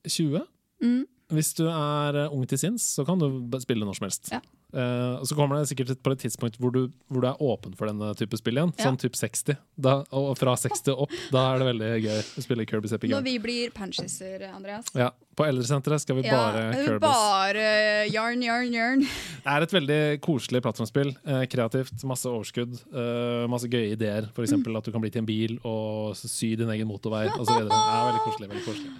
[0.07, 0.45] 20.
[0.81, 1.03] Mm.
[1.31, 4.31] Hvis du er eh, ung til sinns, så kan du spille når som helst.
[4.33, 4.41] Ja.
[4.71, 7.73] Eh, og så kommer det sikkert på et tidspunkt hvor du, hvor du er åpen
[7.77, 8.71] for denne type spill igjen.
[8.77, 8.87] Ja.
[8.87, 9.57] Sånn type 60.
[9.81, 13.25] Da, og fra 60 opp, da er det veldig gøy å spille Kirby's Epic Når
[13.25, 14.87] vi blir panchiser, Andreas.
[14.95, 17.03] Ja, på eldresenteret skal vi bare Ja, Kirby's.
[17.03, 17.65] bare
[18.11, 19.03] yarn, yarn, yarn.
[19.41, 21.13] Det er et veldig koselig plattformspill.
[21.27, 24.27] Uh, kreativt, masse overskudd, Uh, masse gøye ideer.
[24.31, 24.53] F.eks.
[24.59, 24.75] Mm.
[24.77, 27.51] at du kan bli til en bil og sy din egen motorvei osv.
[27.51, 28.49] Det er veldig koselig.
[28.51, 28.91] veldig koselig.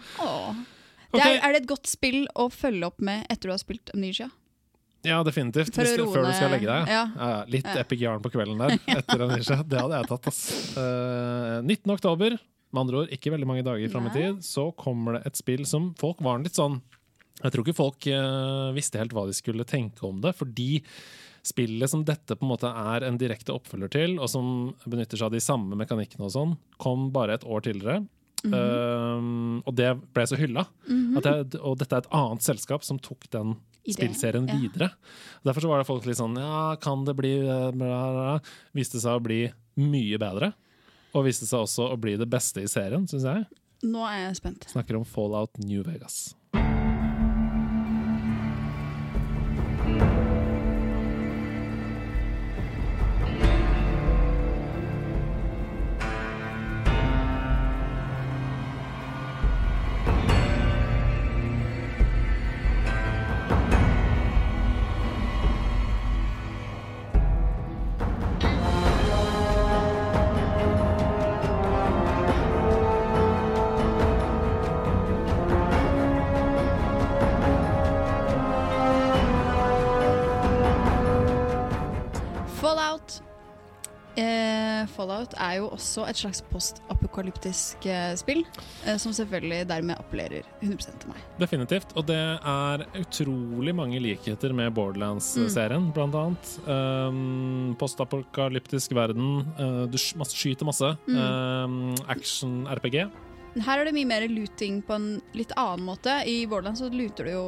[1.11, 1.19] Okay.
[1.19, 3.91] Det er, er det et godt spill å følge opp med etter du har spilt
[3.95, 4.30] Amnesia?
[5.08, 5.74] Ja, definitivt.
[5.74, 6.89] Hvis du, før du skal legge deg.
[6.91, 7.04] ja.
[7.18, 7.80] Ja, litt Ja.
[7.82, 8.76] epic yarn på kvelden der.
[8.99, 9.58] Etter nisje.
[9.66, 10.41] Det hadde jeg tatt, ass.
[10.78, 11.89] Uh, 19.
[11.95, 12.36] oktober
[12.72, 15.66] Med andre ord, ikke veldig mange dager fram i tid, så kommer det et spill
[15.68, 16.78] som folk var litt sånn
[17.41, 20.84] Jeg tror ikke folk uh, visste helt hva de skulle tenke om det, fordi
[21.43, 24.45] spillet som dette på en måte er en direkte oppfølger til, og som
[24.86, 28.04] benytter seg av de samme mekanikkene og sånn, kom bare et år tidligere.
[28.44, 28.54] Mhm.
[28.54, 30.66] Um, og det ble så hylla.
[31.20, 33.56] At det, og dette er et annet selskap som tok den
[33.89, 34.58] spillserien ja.
[34.62, 34.89] videre.
[35.46, 38.36] Derfor så var det folk litt sånn Ja, kan det bli eh, bla, bla.
[38.78, 39.44] Viste seg å bli
[39.82, 40.52] mye bedre.
[41.18, 43.48] Og viste seg også å bli det beste i serien, syns jeg.
[43.84, 44.68] Nå er jeg spent.
[44.72, 46.32] Snakker om Fallout New Vegas.
[85.52, 88.43] Er jo også et slags postapokalyptisk eh, spill,
[88.86, 91.24] eh, som selvfølgelig dermed appellerer 100 til meg.
[91.41, 91.95] Definitivt.
[91.99, 96.54] Og det er utrolig mange likheter med Borderlands-serien, blant annet.
[96.66, 99.45] Um, Postapokalyptisk verden.
[99.60, 100.95] uh, du skyter masse, masse.
[101.08, 103.04] Um, Action-RPG.
[103.66, 106.22] Her er det mye mer looting på en litt annen måte.
[106.28, 107.43] I Borderlands så looter du jo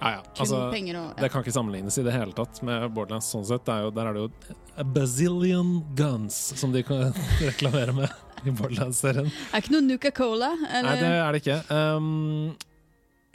[0.00, 0.22] Ja, ja.
[0.36, 1.04] Altså, og, ja.
[1.18, 3.30] det kan ikke sammenlignes i det hele tatt med Borderlands.
[3.32, 3.64] sånn sett.
[3.66, 7.14] Det er jo, der er det jo a bazillion guns, som de kan
[7.48, 9.30] reklamere med i Borderlands-serien.
[9.52, 10.52] Er ikke noe Nuka-Cola?
[10.60, 11.58] Nei, det er det ikke.
[11.72, 12.52] Um,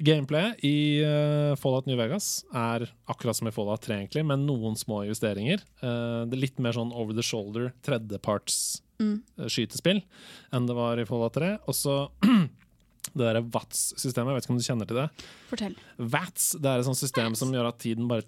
[0.02, 4.78] gameplay i uh, Fallout New Vegas er akkurat som i Fallout 3, egentlig, med noen
[4.80, 5.66] små justeringer.
[5.82, 9.16] Uh, det er litt mer sånn over the shoulder, tredjeparts Mm.
[9.40, 10.04] uh, skytespill
[10.54, 11.56] enn det var i Fallout 3.
[11.66, 11.96] Og så
[13.14, 15.08] det derre VATS-systemet, jeg vet ikke om du kjenner til det?
[15.50, 15.76] Fortell.
[15.98, 18.24] VATS det er et sånt system som gjør at tiden bare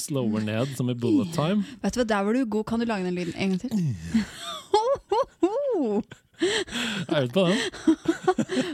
[0.00, 1.64] slower ned, som i bullet time.
[1.84, 2.64] Vet du hva, Der var du god.
[2.68, 3.70] Kan du lage den lyden en gang til?
[6.40, 7.58] Jeg er ute på den.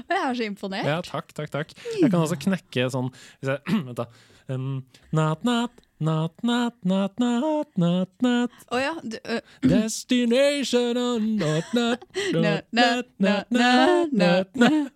[0.06, 0.86] Jeg er så imponert.
[0.86, 1.72] Ja, takk, takk, takk.
[2.00, 4.06] Jeg kan også knekke sånn hvis jeg, Vent, da.
[4.46, 8.52] Um, nat, nat, nat, nat, nat, nat, nat, nat.
[8.70, 8.92] Oh, ja.
[9.02, 14.92] Du, ø, Destination on natt, natt Natt, natt, natt, natt, nat, nat, nat, nat, nat.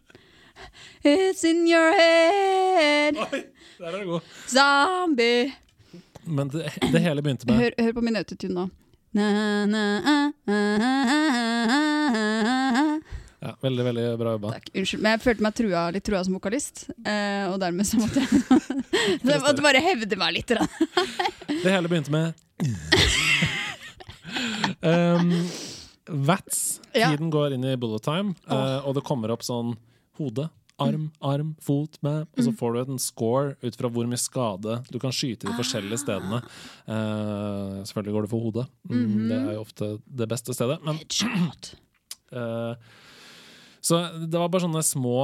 [1.03, 3.43] It's in your head, Oi,
[3.79, 4.23] der er du god.
[4.51, 5.53] zombie.
[6.25, 8.67] Men det, det hele begynte med Hør, hør på min autotune nå.
[9.17, 9.27] Na,
[9.67, 10.83] na, ah, ah,
[11.75, 12.99] ah,
[13.41, 14.53] ja, Veldig, veldig bra jobba.
[14.59, 16.85] Takk, Unnskyld, men jeg følte meg trua, litt trua som vokalist.
[17.09, 18.29] Eh, og dermed så måtte jeg
[19.25, 20.53] Så jeg måtte bare hevde meg litt.
[21.65, 22.37] Det hele begynte med
[24.85, 25.33] um,
[26.29, 26.81] Vats.
[26.93, 27.11] Ja.
[27.11, 29.75] Tiden går inn i bullet time, eh, og det kommer opp sånn
[30.19, 30.49] hode,
[30.81, 34.79] arm, arm, fot, med, og så får du en score ut fra hvor mye skade
[34.91, 36.41] du kan skyte de forskjellige stedene.
[36.89, 38.67] Uh, selvfølgelig går det for hodet.
[38.89, 40.79] Mm, Det er jo ofte det beste stedet.
[40.87, 40.97] Men,
[42.33, 42.75] eh,
[43.81, 45.19] så det var bare sånne små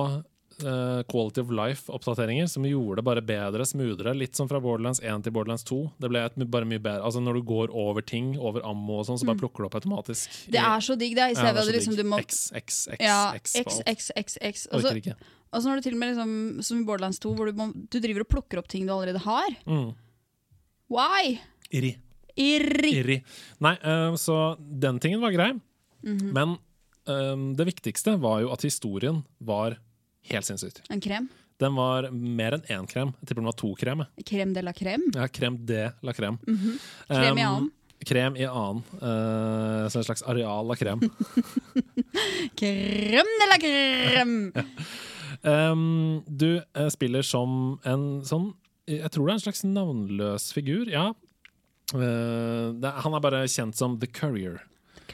[0.65, 4.15] eh, quality of life-oppdateringer som gjorde det bare bedre, smoothere.
[4.17, 5.79] Litt som fra Borderlands 1 til Borderlands 2.
[6.03, 9.09] Det ble et bare mye bedre Altså Når du går over ting, over ammo og
[9.09, 10.31] sånn, så bare plukker du opp automatisk.
[10.47, 10.53] Mm.
[10.57, 11.29] Det er så digg, det.
[11.37, 13.81] Ja, det er liksom må X, X, X, ja, X, X.
[13.87, 14.67] X, X, X.
[14.73, 15.17] Og så Orker ikke.
[15.53, 16.35] og så når du til og med liksom,
[16.69, 19.23] som i Borderlands 2, hvor du, må, du driver og plukker opp ting du allerede
[19.27, 19.57] har.
[19.69, 19.93] Mm.
[20.93, 21.39] Why?
[21.75, 21.97] Irri.
[22.37, 22.93] Irri.
[23.01, 23.17] Irri.
[23.65, 25.53] Nei, uh, så den tingen var grei.
[26.07, 26.31] Mhm.
[26.37, 26.57] Men
[27.09, 29.79] um, det viktigste var jo at historien var
[30.31, 30.83] helt sinnssykt.
[30.93, 31.29] En krem.
[31.61, 33.15] Den var mer enn én krem.
[33.21, 34.05] Jeg tipper den var to krem.
[34.29, 35.09] Krem de la crème.
[35.17, 36.39] Ja, krem de la krem.
[36.45, 37.71] Krem i Um, annen.
[38.07, 38.83] Krem i annen.
[39.01, 41.01] Uh, så en slags areal av krem.
[42.61, 44.39] Krem de la crème!
[45.47, 48.49] Um, du uh, spiller som en sånn
[48.89, 51.11] Jeg tror det er en slags navnløs figur, ja.
[51.93, 54.63] Uh, det, han er bare kjent som The Courier.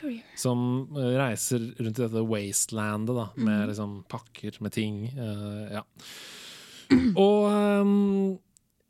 [0.03, 0.23] Courier.
[0.39, 0.63] Som
[0.99, 5.05] eh, reiser rundt i dette wastelandet da, med med liksom pakker med ting.
[5.17, 5.83] Uh, ja.
[7.17, 8.39] Og um,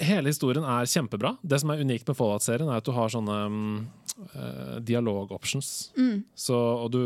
[0.02, 1.36] hele historien er kjempebra.
[1.42, 3.76] Det som er unikt med Fallout-serien, er at du har sånne um,
[4.82, 5.92] dialog-options.
[5.98, 6.24] Mm.
[6.56, 7.02] Og du,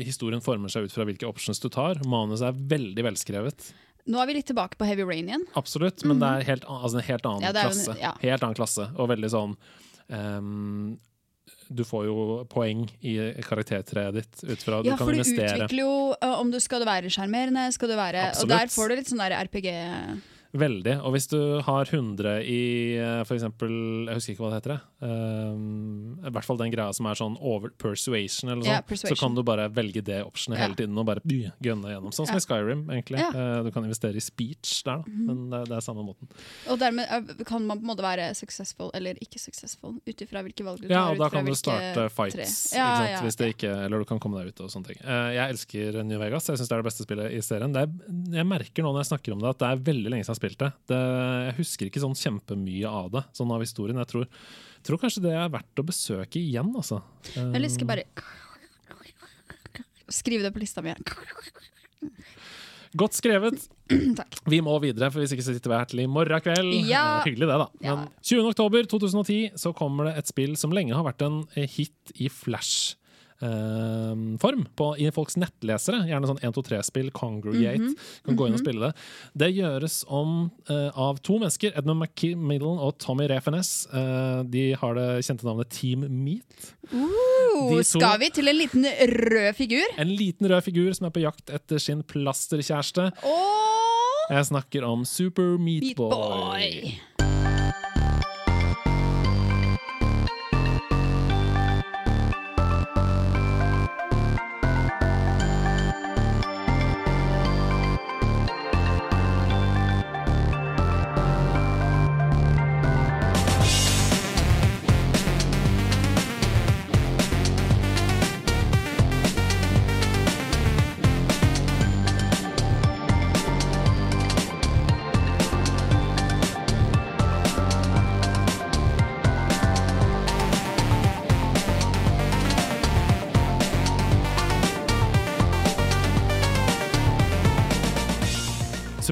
[0.00, 2.00] historien former seg ut fra hvilke options du tar.
[2.08, 3.70] Manuset er veldig velskrevet.
[4.10, 5.44] Nå er vi litt tilbake på Heavy Rain igjen.
[5.58, 7.44] Absolutt, men det er helt, altså en helt annen.
[7.44, 7.96] Ja, en- klasse.
[8.00, 8.14] ja.
[8.24, 9.56] Helt annen klasse, og veldig sånn
[10.08, 10.98] ehm,
[11.70, 13.14] Du får jo poeng i
[13.46, 16.82] karaktertreet ditt ut fra Ja, du kan for du utvikler jo uh, om du skal
[16.82, 19.70] det være sjarmerende, skal det være Og der får du litt sånn der RPG
[20.50, 20.96] Veldig.
[21.06, 22.60] Og hvis du har 100 i
[22.98, 23.28] f.eks.
[23.28, 23.74] for eksempel
[24.08, 24.72] Jeg husker ikke hva det heter.
[24.74, 24.80] det.
[25.00, 29.16] Um, I hvert fall den greia som er sånn over persuasion, eller sånn, yeah, persuasion.
[29.16, 30.66] Så kan du bare velge det optionet Ja.
[30.66, 32.12] hele tiden og bare gønne gjennom.
[32.12, 32.42] Sånn som yeah.
[32.42, 33.22] i Skyrim, egentlig.
[33.22, 35.14] Eh, du kan investere i speech der, da.
[35.30, 36.28] Men det, det er samme måten.
[36.68, 40.42] Og dermed eh, kan man på en måte være successful eller ikke successful, ut ifra
[40.44, 40.96] hvilke valg du tar.
[40.96, 44.20] Ja, og da kan du starte fights, Ja, ja, Hvis det ikke, eller du kan
[44.22, 45.00] komme deg ut og sånne ting.
[45.04, 46.50] Eh, jeg elsker New Vegas.
[46.50, 47.76] Jeg syns det er det beste spillet i serien.
[47.76, 47.88] Er,
[48.34, 50.60] jeg merker nå når jeg snakker om det, at det er veldig lenge siden spilt
[50.64, 50.72] det.
[50.90, 54.00] det jeg husker ikke sånn kjempemye av det, sånn av historien.
[54.02, 54.28] Jeg tror,
[54.86, 57.02] tror kanskje det er verdt å besøke igjen, altså.
[57.36, 58.06] Jeg Eller skal jeg bare
[60.10, 60.94] skrive det på lista mi.
[62.98, 63.68] Godt skrevet.
[64.18, 64.40] Takk.
[64.50, 66.72] Vi må videre, for hvis ikke så sitter vi her til i morgen kveld.
[66.90, 67.04] Ja.
[67.26, 67.68] Hyggelig det, da.
[67.84, 67.94] Ja.
[68.00, 68.48] Men 20.
[68.50, 72.96] oktober 2010 så kommer det et spill som lenge har vært en hit i Flash.
[73.42, 76.02] Eh, form på, i folks nettlesere.
[76.08, 77.80] Gjerne sånn 1-2-3-spill, Congregate.
[77.80, 77.94] Mhm.
[78.26, 78.92] Kan gå inn og spille det.
[79.44, 83.86] Det gjøres om eh, av to mennesker, Edmund McMillan og Tommy Refenes.
[83.92, 86.74] Eh, de har det kjente navnet Team Meat.
[86.92, 89.86] Uh, to- skal vi til en liten rød figur?
[90.00, 93.10] En liten rød figur som er på jakt etter sin plasterkjæreste.
[93.24, 94.26] Oh!
[94.30, 96.92] Jeg snakker om Super Meat, Meat Boy.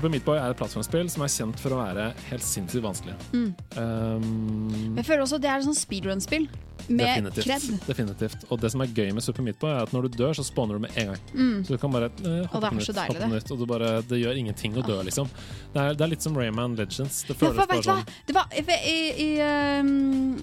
[0.09, 3.12] Super Meat Boy er et plattformspill som er kjent for å være helt sinnssykt vanskelig.
[3.34, 3.50] Mm.
[3.76, 6.46] Um, Jeg føler også det er et sånn speedrun-spill
[6.88, 8.46] med definitivt, definitivt.
[8.48, 10.46] Og det som er gøy med Super Meat Boy, er at når du dør, så
[10.48, 11.26] spawner du med en gang.
[11.34, 11.59] Mm.
[11.66, 14.40] Så du kan bare eh, hoppe på nytt, deilig, hoppe nytt, og bare, det gjør
[14.40, 15.28] ingenting å dø, liksom.
[15.76, 17.20] Det er, det er litt som Rayman Legends.
[17.28, 20.40] Det føles ja, bare sånn Det var i, i, i ehm,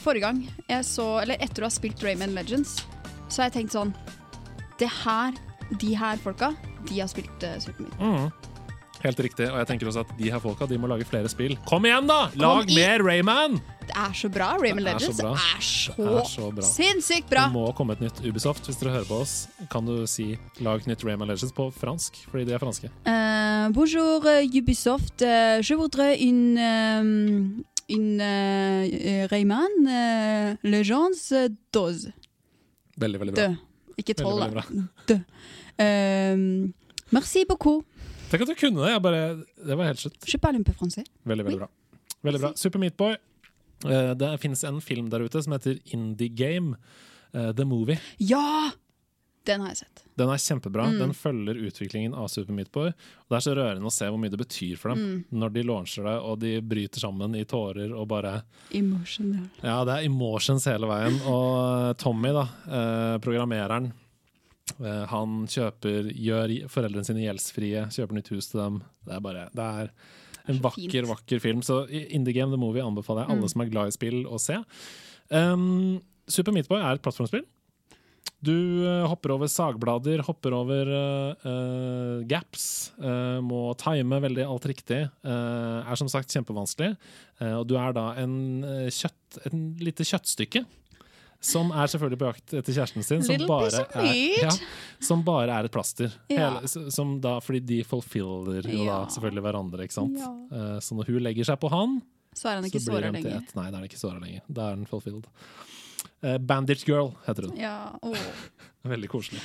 [0.00, 2.80] Forrige gang jeg så Eller etter å ha spilt Rayman Legends,
[3.28, 3.94] så har jeg tenkt sånn
[4.82, 5.38] Det her,
[5.78, 6.56] de her folka,
[6.88, 8.00] de har spilt uh, Super Meat.
[8.00, 8.49] mm.
[9.00, 9.46] Helt riktig.
[9.48, 11.54] Og jeg tenker også at de her folka de må lage flere spill.
[11.68, 12.26] Kom igjen, da!
[12.36, 13.54] Lag mer Rayman!
[13.90, 14.52] Det er så bra.
[14.60, 15.30] Rayman Det er så Legends bra.
[15.32, 15.94] er så,
[16.46, 16.66] er bra.
[16.68, 17.46] sinnssykt bra.
[17.48, 18.68] Det må komme et nytt Ubisoft.
[18.68, 19.34] Hvis dere hører på oss,
[19.72, 22.90] kan du si 'lag nytt Rayman Legends' på fransk, fordi de er franske.
[23.08, 26.58] Uh, bonjour euh, Ubisoft, Euh, je voudrais une,
[27.88, 31.32] une uh, Rayman uh, Legends
[31.72, 32.12] dose.
[32.96, 33.46] Veldig, veldig bra.
[33.48, 33.54] Dø.
[33.98, 34.48] Ikke tolv, da.
[34.54, 34.64] bra.
[35.08, 35.18] Dø.
[35.80, 36.68] Euh,
[37.12, 37.82] merci beaucoup.
[38.30, 38.96] Tenk at du kunne det!
[39.02, 39.22] Bare,
[39.66, 40.20] det var helt slutt.
[40.30, 41.04] Je parle un peu français.
[41.26, 41.68] Veldig, veldig bra.
[42.22, 42.52] Veldig bra.
[42.56, 43.16] Super Meat Boy.
[43.86, 46.76] Eh, Det finnes en film der ute som heter Indie Game.
[47.34, 47.98] eh, The Movie.
[48.18, 48.70] Ja!
[49.46, 50.02] Den har jeg sett.
[50.20, 50.84] Den er kjempebra.
[50.90, 50.98] Mm.
[51.00, 52.90] Den følger utviklingen av Super Meat Boy.
[53.30, 55.24] Det er så rørende å se hvor mye det betyr for dem Mm.
[55.40, 59.94] når de launcher det og de bryter sammen i tårer og bare Emotion, Ja, det
[59.96, 61.16] er emotions hele veien.
[61.24, 63.92] Og Tommy, da, eh, programmereren,
[64.78, 68.80] han kjøper Gjør foreldrene sine gjeldsfrie, kjøper nytt hus til dem.
[69.06, 69.90] Det er bare Det er
[70.48, 71.08] en vakker, fint.
[71.10, 71.60] vakker film.
[71.62, 73.48] Så Indie Game The Movie anbefaler jeg alle Mm.
[73.52, 74.56] som er glad i spill, å se.
[75.30, 77.44] Um, Super Meat Boy er et plattformspill.
[78.42, 78.52] Du
[78.86, 85.10] uh, hopper over sagblader, hopper over uh, eh, gaps, Uh, må time veldig alt riktig.
[85.24, 86.96] eh, er som sagt kjempevanskelig.
[87.40, 90.64] Eh, og du er da en eh, kjøtt, en lite kjøttstykke.
[91.40, 94.08] Som er selvfølgelig på jakt etter kjæresten sin, som bare, er,
[94.42, 94.50] ja,
[95.00, 96.12] som bare er et plaster.
[96.28, 99.86] Hele, som da, fordi de fulfiller jo da selvfølgelig hverandre.
[99.88, 100.20] ikke sant?
[100.20, 102.00] Eh, så når hun legger seg på han,
[102.36, 103.40] Så er han ikke så såra lenger.
[103.56, 104.44] Nei, det er han ikke såra lenger.
[104.52, 105.26] Da er den fulfilled.
[106.22, 107.56] Eh, Bandage Girl heter hun.
[107.56, 108.28] Ja, oh.
[108.92, 109.40] Veldig koselig.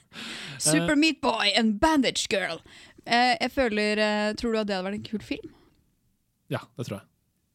[0.58, 2.60] Super Meat Boy and Bandage Girl.
[3.06, 5.54] Eh, jeg føler, eh, Tror du at det hadde vært en kul film?
[6.52, 7.08] Ja, det tror jeg.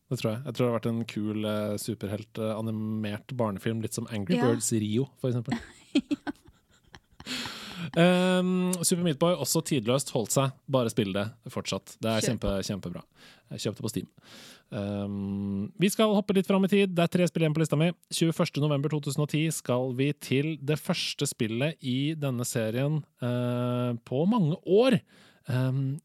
[0.08, 0.41] Det tror jeg.
[0.45, 4.47] jeg tror det har vært en kul uh, superhelt-animert barnefilm, litt som Angry Ja.
[4.47, 5.58] Birds Rio, for eksempel.
[7.97, 10.53] um, Super Meat Boy, også tidløst, holdt seg.
[10.72, 11.97] Bare spill det fortsatt.
[11.99, 13.03] Det er kjempe, kjempebra.
[13.51, 14.08] Jeg kjøpte på Steam.
[14.70, 16.91] Um, vi skal hoppe litt fram i tid.
[16.95, 17.91] Det er tre spill igjen på lista mi.
[18.12, 24.99] 21.11.2010 skal vi til det første spillet i denne serien uh, på mange år.
[25.47, 25.99] Um,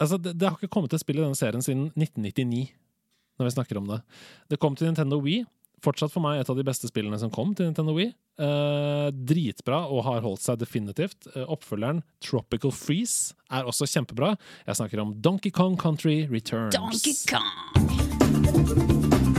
[0.00, 2.66] altså, det, det har ikke kommet et spill i denne serien siden 1999,
[3.36, 4.00] når vi snakker om det.
[4.50, 5.44] Det kom til Nintendo Wii
[5.84, 8.08] Fortsatt for meg et av de beste spillene som kom til Nintendo Wii.
[8.40, 11.28] Eh, dritbra og har holdt seg definitivt.
[11.34, 14.28] Eh, oppfølgeren Tropical Freeze er også kjempebra.
[14.66, 16.76] Jeg snakker om Donkey Kong Country Returns.
[16.76, 19.35] Donkey Kong!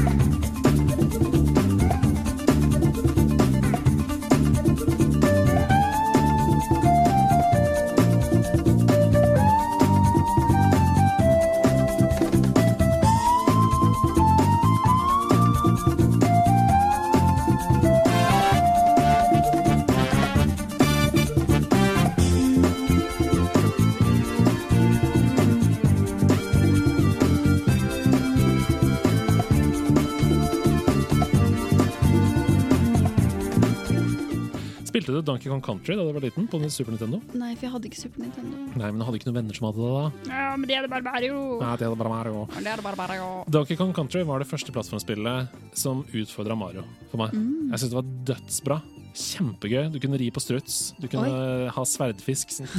[34.97, 37.19] Spilte du Donkey Kong Country da du var liten på Super Nintendo?
[37.37, 38.63] Nei, for jeg hadde ikke Super Nintendo.
[38.79, 40.31] Nei, men jeg hadde ikke noen venner som hadde det da.
[40.33, 41.35] Ja, men det er det bare Mario.
[41.61, 42.39] Nei, det hadde bare Mario.
[42.55, 43.27] Det er det bare Mario.
[43.53, 47.37] Donkey Kong Country var det første plattformspillet som utfordra Mario for meg.
[47.37, 47.69] Mm.
[47.75, 48.79] Jeg syntes det var dødsbra.
[49.21, 49.77] Kjempegøy.
[49.93, 50.79] Du kunne ri på struts.
[50.97, 52.73] Du kunne ha sverdfisk som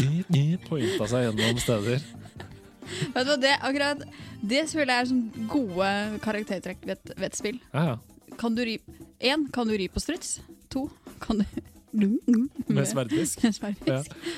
[0.66, 2.02] pointa seg gjennom steder.
[3.14, 4.06] Vet du hva, det, akkurat,
[4.42, 5.94] det spillet er sånn gode
[6.26, 7.62] karaktertrekk ved et spill.
[7.70, 8.36] Ja, ja.
[8.42, 8.80] Kan du ri
[9.18, 10.40] Én, kan du ri på struts?
[10.70, 10.88] To,
[11.22, 13.44] kan du Med sverdfisk.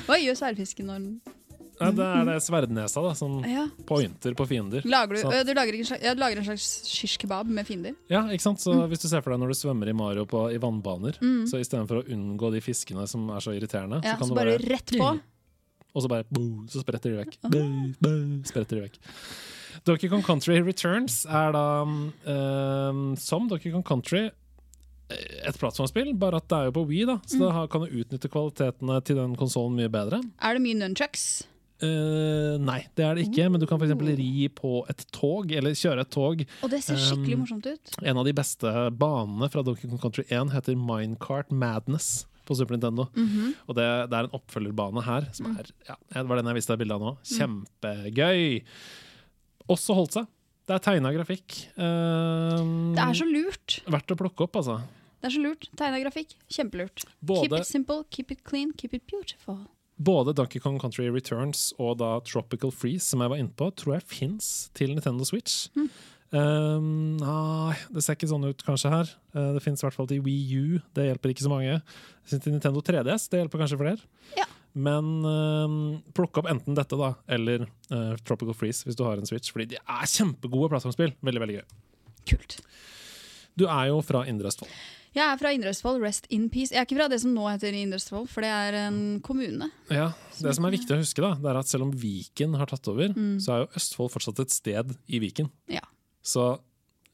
[0.06, 1.36] Hva gjør sverdfisken når den
[1.80, 3.62] Ja, det er det sverdnesa da, som ja.
[3.88, 4.84] pointer på fiender.
[4.84, 7.96] Lager du, du lager, en slags, lager en slags shish kebab med fiender?
[8.12, 8.60] Ja, ikke sant?
[8.60, 11.16] Så Hvis du ser for deg når du svømmer i Mario på, i vannbaner,
[11.48, 14.42] så istedenfor å unngå de fiskene som er så irriterende, Ja, så kan så du
[14.42, 15.14] bare rett på.
[15.94, 17.40] Og så bare boo, så spretter de vekk.
[17.50, 19.00] Boo, boo, spretter de vekk.
[19.88, 24.28] Donkey Kong Country Returns er da um, som Donkey Kong Country
[25.10, 27.94] et plattformspill, bare at det er jo på Wii, da, så da det kan du
[28.02, 30.20] utnytte kvalitetene til den konsollen mye bedre.
[30.40, 31.28] Er det mye nunchucks?
[31.80, 33.94] Uh, nei, det er det ikke, men du kan f.eks.
[34.18, 36.42] ri på et tog, eller kjøre et tog.
[36.60, 37.94] Og det ser skikkelig Um, morsomt ut.
[38.04, 42.76] En av de beste banene fra Donkey Kong Country 1 heter Minecart Madness på Super
[42.76, 43.06] Nintendo.
[43.14, 43.54] Mhm.
[43.68, 46.74] Og det, det er en oppfølgerbane her, som er ja, det var den jeg viste
[46.74, 47.14] deg bilde av nå.
[47.32, 48.60] Kjempegøy!
[49.70, 50.28] Også holdt seg.
[50.68, 51.56] Det er tegna grafikk.
[51.80, 52.60] Eh,
[52.94, 53.80] Det er så lurt.
[53.90, 54.76] Verdt å plukke opp, altså.
[55.20, 55.68] Det er så lurt.
[55.76, 56.32] Tegna grafikk.
[56.48, 57.04] Kjempelurt.
[57.28, 59.66] Keep it simple, keep it clean, keep it beautiful.
[60.00, 63.98] både Donkey Kong Country Returns og da Tropical Freeze, som jeg var inne på, tror
[63.98, 65.66] jeg fins til Nintendo Switch.
[65.76, 69.10] Eh, nei, det ser ikke sånn ut kanskje her.
[69.34, 70.78] Uh, det fins i hvert fall til Wii U.
[70.96, 71.80] Det hjelper ikke så mange.
[72.30, 74.08] Til Nintendo 3DS, det hjelper kanskje flere.
[74.38, 74.46] Ja.
[74.78, 75.72] Men eh,
[76.14, 79.72] plukk opp enten dette da, eller eh, Tropical Freeze hvis du har en Switch, fordi
[79.72, 81.16] de er kjempegode plattformspill.
[81.26, 81.64] Veldig, veldig gøy.
[82.30, 82.60] Kult.
[83.58, 84.70] Du er jo fra Indre Østfold.
[85.10, 86.70] Jeg er fra Indre Østfold, rest in peace.
[86.70, 89.66] Jeg er ikke fra det som nå heter Indre Østfold, for det er en kommune.
[89.90, 92.70] Ja, Det som er viktig å huske, da, det er at selv om Viken har
[92.70, 93.10] tatt over,
[93.42, 95.50] så er jo Østfold fortsatt et sted i Viken.
[95.66, 95.82] Ja.
[96.22, 96.60] Så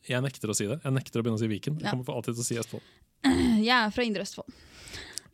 [0.07, 0.77] jeg nekter å si det.
[0.85, 1.81] Jeg nekter å begynne å si Viken.
[1.81, 2.93] Jeg kommer alltid til å si Østfold.
[3.65, 4.53] Jeg er fra Indre Østfold.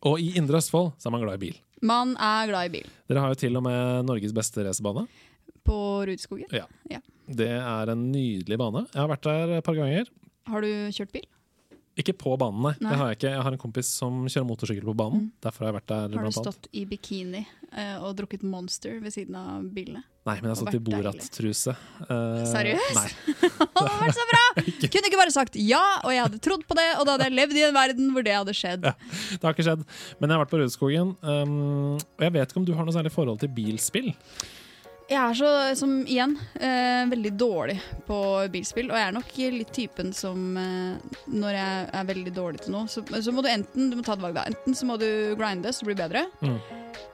[0.07, 1.59] Og i Indre Østfold så er man glad i bil.
[1.83, 2.89] Man er glad i bil.
[3.11, 5.09] Dere har jo til og med Norges beste racerbane.
[5.67, 6.47] På Rudskogen.
[6.55, 6.65] Ja.
[7.27, 8.87] Det er en nydelig bane.
[8.95, 10.07] Jeg har vært der et par ganger.
[10.51, 11.27] Har du kjørt bil?
[12.01, 12.73] Ikke på banen, nei.
[12.81, 12.89] Nei.
[12.89, 13.33] Det har jeg ikke.
[13.35, 15.27] Jeg har en kompis som kjører motorsykkel på banen.
[15.45, 16.15] Derfor har jeg vært der.
[16.17, 20.01] Har du stått i bikini eh, og drukket Monster ved siden av bilene?
[20.23, 20.81] Nei, men jeg har stått i?
[20.87, 21.75] Borat-truse.
[22.07, 23.27] Uh, Seriøst?
[23.43, 24.43] Det hadde vært så bra!
[24.95, 27.37] Kunne ikke bare sagt ja, og jeg hadde trodd på det, og da hadde jeg
[27.41, 28.87] levd i en verden hvor det hadde skjedd.
[28.87, 28.95] Ja.
[29.35, 29.85] Det har ikke skjedd.
[30.21, 32.95] Men jeg har vært på Rødskogen, Um, og jeg vet ikke om du har noe
[32.95, 34.11] særlig forhold til bilspill?
[35.13, 37.75] Jeg er så, som igjen, eh, veldig dårlig
[38.07, 38.19] på
[38.55, 42.73] bilspill, og jeg er nok litt typen som eh, når jeg er veldig dårlig til
[42.73, 44.47] noe, så, så må du enten du må ta et valg da.
[44.49, 45.07] Enten så må du
[45.37, 46.57] grinde så det blir bedre, Mm.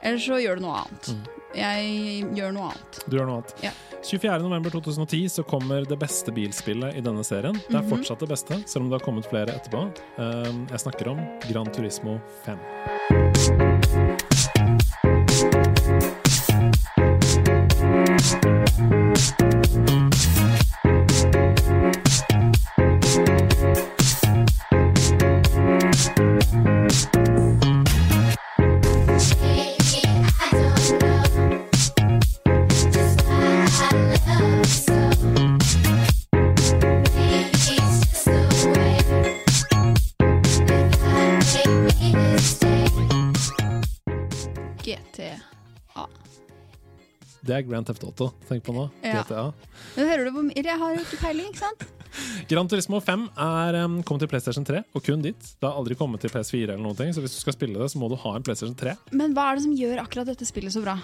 [0.02, 1.10] eller så gjør du noe annet.
[1.10, 1.26] Mm.
[1.58, 2.98] Jeg gjør noe annet.
[3.08, 3.54] Du gjør noe annet.
[3.64, 3.70] Ja.
[4.04, 7.56] 24.11.2010 så kommer det beste bilspillet i denne serien.
[7.66, 7.90] Det er Mhm.
[7.96, 9.88] fortsatt det beste, selv om det har kommet flere etterpå.
[10.18, 11.18] Um, jeg snakker om
[11.50, 13.67] Gran Turismo 5.
[47.48, 48.32] Det er Grand Theft Auto.
[48.48, 48.82] Tenk på nå.
[49.00, 49.22] Ja.
[49.22, 49.46] GTA.
[49.96, 51.86] Men hører du hvor mye Jeg har ikke peiling, ikke sant?
[52.50, 55.48] Gran Turismo 5 er um, kommet til PlayStation 3, og kun dit.
[55.56, 57.88] Det har aldri kommet til PS4, eller noen ting, så hvis du skal spille det,
[57.92, 58.94] så må du ha en PlayStation 3.
[59.16, 60.98] Men hva er det som gjør akkurat dette spillet så bra?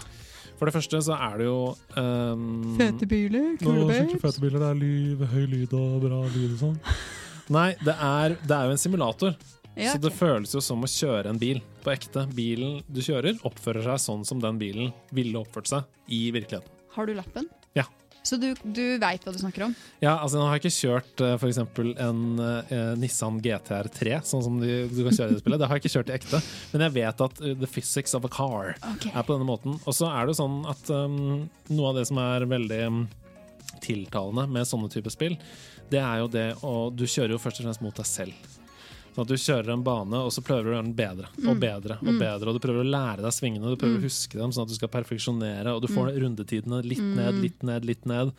[0.58, 1.58] For det første så er det jo
[1.98, 2.76] um,
[3.08, 4.60] biler, kule skikkelig fete biler.
[4.60, 6.78] Det er liv, høy lyd og bra lyd og sånn.
[7.56, 9.34] Nei, det er, det er jo en simulator.
[9.74, 12.28] Ja, Så det føles jo som å kjøre en bil på ekte.
[12.34, 16.70] Bilen du kjører, oppfører seg sånn som den bilen ville oppført seg i virkeligheten.
[16.94, 17.48] Har du lappen?
[17.74, 17.88] Ja.
[18.24, 19.74] Så du, du veit hva du snakker om?
[20.00, 21.58] Ja, altså Nå har jeg ikke kjørt uh, f.eks.
[22.00, 25.60] en eh, Nissan GTR 3, sånn som du, du kan kjøre i det spillet.
[25.60, 26.40] Det har jeg ikke kjørt i ekte,
[26.72, 29.12] men jeg vet at uh, the physics of a car okay.
[29.12, 29.76] er på denne måten.
[29.84, 31.20] Og så er det jo sånn at um,
[31.74, 33.04] noe av det som er veldig um,
[33.84, 35.36] tiltalende med sånne typer spill,
[35.92, 38.54] det er jo det å Du kjører jo først og fremst mot deg selv.
[39.14, 41.58] Sånn at Du kjører en bane, og så prøver du å gjøre den bedre og
[41.62, 41.98] bedre.
[42.02, 44.66] Og bedre, og du prøver å lære deg svingene, du prøver å huske dem, sånn
[44.66, 45.74] at du skal perfeksjonere.
[45.76, 48.32] Og du får rundetidene litt ned, litt ned, litt ned.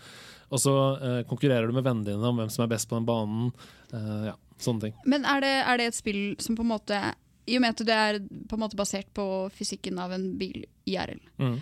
[0.52, 3.08] Og så eh, konkurrerer du med vennene dine om hvem som er best på den
[3.08, 3.48] banen.
[3.96, 4.94] Eh, ja, sånne ting.
[5.06, 7.00] Men er det, er det et spill som på en måte
[7.48, 8.20] I og med at det er
[8.50, 11.58] på en måte basert på fysikken av en bil IRL, Mm.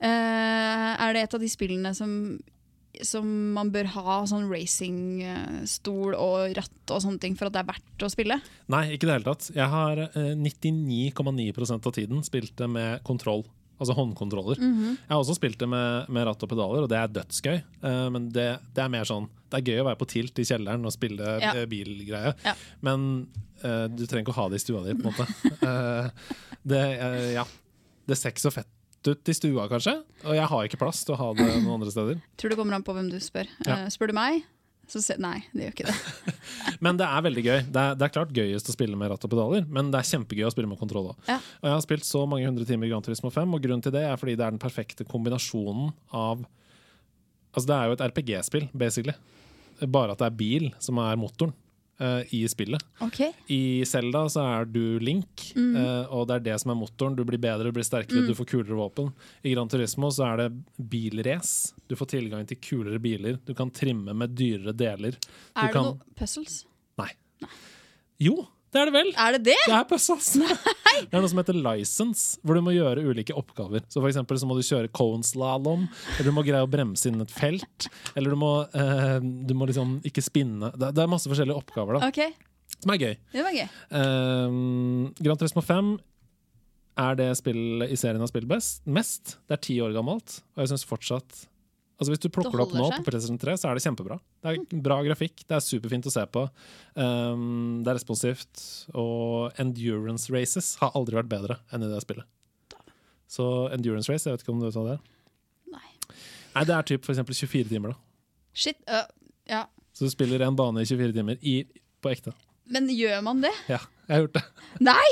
[0.00, 2.38] eh, er det et av de spillene som
[3.00, 3.24] som
[3.56, 8.04] man bør ha sånn racingstol og ratt og sånne ting for at det er verdt
[8.04, 8.36] å spille?
[8.72, 9.48] Nei, ikke i det hele tatt.
[9.56, 13.46] Jeg har eh, 99,9 av tiden spilt det med kontroll.
[13.82, 14.60] Altså håndkontroller.
[14.62, 17.56] Jeg har også spilt det med, med ratt og pedaler, og det er dødsgøy.
[17.82, 20.44] Uh, men det, det er mer sånn Det er gøy å være på tilt i
[20.46, 21.50] kjelleren og spille Ja.
[21.56, 22.54] eh, bilgreie, Ja.
[22.86, 23.26] men
[23.64, 25.26] uh, du trenger ikke å ha det i stua di, på en måte.
[25.64, 26.38] Uh,
[26.72, 27.44] det, eh, ja.
[28.06, 28.70] det ikke så fett
[29.10, 31.92] ut i stua, kanskje, og jeg har ikke plass til å ha det noen andre
[31.92, 32.20] steder.
[32.40, 33.50] Tror det kommer an på hvem du spør.
[33.66, 33.82] Ja.
[33.82, 34.44] Uh, spør du meg,
[34.90, 36.34] så se, nei, det gjør ikke det.
[36.84, 37.58] Men det er veldig gøy.
[37.72, 40.08] Det er, det er klart gøyest å spille med ratt og pedaler, men det er
[40.10, 41.28] kjempegøy å spille med kontroll òg.
[41.30, 41.38] Ja.
[41.62, 43.94] Og jeg har spilt så mange hundre timer i Gran Turismo 5, og grunnen til
[43.94, 46.44] det er fordi det er den perfekte kombinasjonen av
[47.52, 49.12] Altså, det er jo et RPG-spill, basically.
[49.92, 51.52] Bare at det er bil som er motoren
[52.02, 52.82] eh, i spillet.
[53.06, 53.30] Okay.
[53.54, 57.14] I Zelda så er du Link, eh, og det er det som er motoren.
[57.18, 59.12] Du blir bedre, du blir sterkere, du får kulere våpen.
[59.46, 60.48] I Gran Turismo så er det
[60.92, 61.72] bilrace.
[61.88, 63.38] Du får tilgang til kulere biler.
[63.46, 65.16] Du kan trimme med dyrere deler.
[65.20, 66.64] Du Er det kan- noe puzzles?
[66.98, 67.10] Nei.
[68.22, 68.36] Jo,
[68.72, 69.10] det er det vel!
[69.20, 69.56] Er det det?
[69.68, 70.30] Det er puzzles!
[70.92, 73.80] Det er noe som heter license, hvor du må gjøre ulike oppgaver.
[73.90, 75.86] Så For eksempel så må du kjøre coneslalåm,
[76.18, 77.86] eller du må greie å bremse inn et felt.
[78.16, 80.68] Eller du må, eh, du må liksom ikke spinne.
[80.76, 82.34] Det, det er masse forskjellige oppgaver da, Okay.
[82.76, 83.14] som er gøy.
[83.32, 83.64] det var gøy.
[84.02, 84.58] Eh,
[85.24, 85.92] Grand Turismo 5
[87.02, 89.38] er det spillet i serien har spilt best, mest.
[89.48, 91.46] Det er ti år gammelt, og jeg syns fortsatt
[92.02, 92.98] Altså Hvis du plukker det opp nå seg.
[92.98, 94.16] på PlayStation 3, så er det kjempebra.
[94.42, 96.42] Det er bra grafikk, det er superfint å se på.
[96.98, 98.62] Um, det er responsivt.
[98.98, 102.26] Og endurance races har aldri vært bedre enn i det spillet.
[103.30, 105.04] Så endurance race, jeg vet ikke om du vet hva det er?
[105.76, 105.86] Nei.
[106.56, 107.94] Nei, Det er typ eksempel 24 timer.
[107.94, 109.06] da Shit, uh,
[109.48, 109.62] ja.
[109.94, 111.62] Så du spiller en bane i 24 timer i,
[112.02, 112.34] på ekte.
[112.72, 113.54] Men gjør man det?
[113.70, 113.78] Ja,
[114.08, 114.44] jeg har gjort det.
[114.90, 115.06] Nei!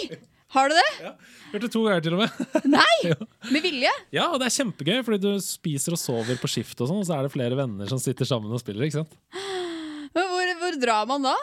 [0.51, 0.86] Har du det?
[1.05, 2.40] Har gjort det to ganger til og med.
[2.76, 3.12] Nei!
[3.55, 3.92] Med vilje?
[4.14, 7.07] Ja, og det er kjempegøy, fordi du spiser og sover på skift, og sånn, og
[7.07, 8.88] så er det flere venner som sitter sammen og spiller.
[8.88, 9.14] ikke sant?
[10.16, 11.36] Men hvor, hvor drar man da?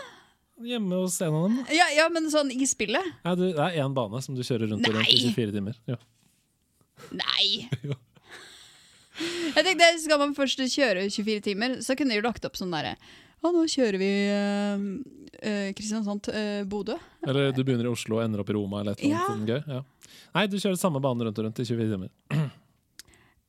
[0.68, 1.58] Hjemme hos en av dem.
[1.72, 3.06] Ja, ja, men sånn i spillet?
[3.24, 5.80] Ja, du, det er én bane som du kjører rundt og rundt i 24 timer.
[5.90, 6.00] Ja.
[7.16, 7.48] Nei!
[7.88, 7.96] Jo.
[9.18, 12.74] Jeg tenkte, Skal man først kjøre 24 timer, så kunne de jo lagt opp sånn
[12.76, 12.92] derre
[13.44, 14.86] Ja, nå kjører vi øh,
[15.40, 16.96] øh, Kristiansand øh, Bodø.
[17.28, 19.26] Eller du begynner i Oslo og ender opp i Roma eller et eller Ja.
[19.34, 19.76] annet gøy.
[19.76, 19.82] Ja.
[20.36, 22.10] Nei, du kjører samme bane rundt og rundt i 24 timer.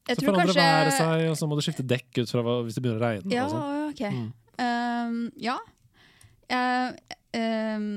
[0.09, 2.53] Jeg Så forandrer kanskje været seg, og så må du skifte dekk ut fra hva,
[2.65, 3.35] hvis det begynner å regne.
[3.35, 3.91] Ja, sånn.
[3.91, 4.01] ok.
[4.15, 4.29] Mm.
[4.65, 5.57] Um, ja.
[6.49, 6.95] Uh,
[7.37, 7.89] um,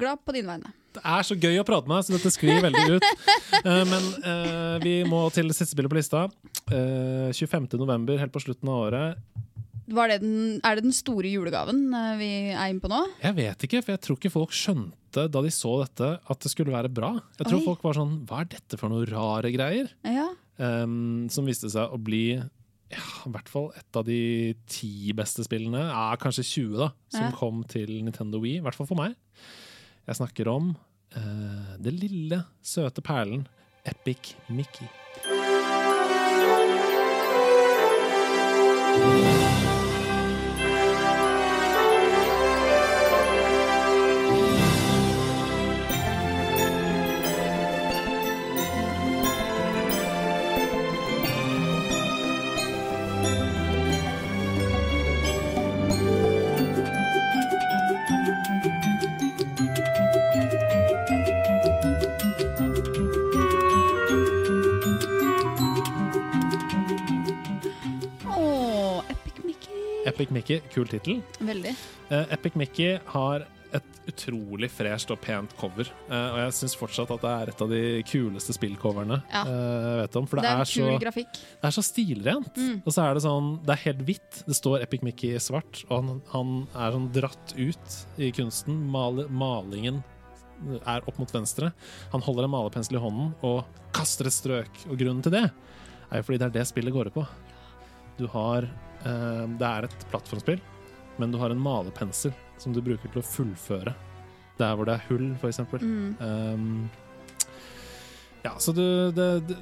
[0.00, 0.72] glad på dine vegne.
[0.90, 3.06] Det er så gøy å prate med deg, så dette sklir veldig ut.
[3.62, 6.24] Uh, men uh, vi må til siste spillet på lista.
[6.72, 7.70] Uh, 25.
[7.78, 9.22] november, helt på slutten av året.
[9.90, 13.00] Var det den, er det den store julegaven eh, vi er inne på nå?
[13.22, 16.52] Jeg vet ikke, for jeg tror ikke folk skjønte da de så dette, at det
[16.52, 17.16] skulle være bra.
[17.40, 17.64] Jeg tror Oi.
[17.66, 19.90] folk var sånn Hva er dette for noen rare greier?
[20.06, 20.28] Ja.
[20.60, 22.36] Um, som viste seg å bli
[22.90, 27.26] ja, i hvert fall et av de ti beste spillene, ja, kanskje 20, da, som
[27.28, 27.32] Ja.
[27.38, 28.56] kom til Nintendo Wii.
[28.58, 29.14] I hvert fall for meg.
[30.10, 30.72] Jeg snakker om
[31.16, 33.46] uh, det lille, søte perlen
[33.86, 34.90] Epic Mickey.
[70.20, 70.60] Epic Mickey.
[70.74, 71.22] Kul tittel.
[71.40, 75.86] Eh, Epic Mickey har et utrolig fresht og pent cover.
[76.10, 79.42] Eh, og jeg syns fortsatt at det er et av de kuleste spillcoverne Ja.
[79.46, 80.26] eh, jeg vet om.
[80.26, 81.32] For det, Det er er, kul så, grafikk.
[81.32, 82.54] det er så stilrent.
[82.56, 82.82] Mm.
[82.84, 84.44] Og så er det sånn Det er helt hvitt.
[84.46, 88.90] Det står Epic Mickey i svart, og han, han er sånn dratt ut i kunsten.
[88.90, 90.02] Mal, malingen
[90.84, 91.72] er opp mot venstre.
[92.12, 93.64] Han holder en malerpensel i hånden og
[93.96, 94.68] kaster et strøk.
[94.90, 95.46] Og grunnen til det
[96.10, 97.26] er jo fordi det er det spillet går ut på.
[98.20, 100.60] Du har eh, Det er et plattformspill,
[101.20, 103.94] men du har en malerpensel som du bruker til å fullføre.
[104.60, 105.80] Der hvor det er hull, eksempel.
[105.80, 106.10] Mm.
[106.20, 106.90] Um,
[108.44, 108.82] ja, så du
[109.16, 109.56] det, det,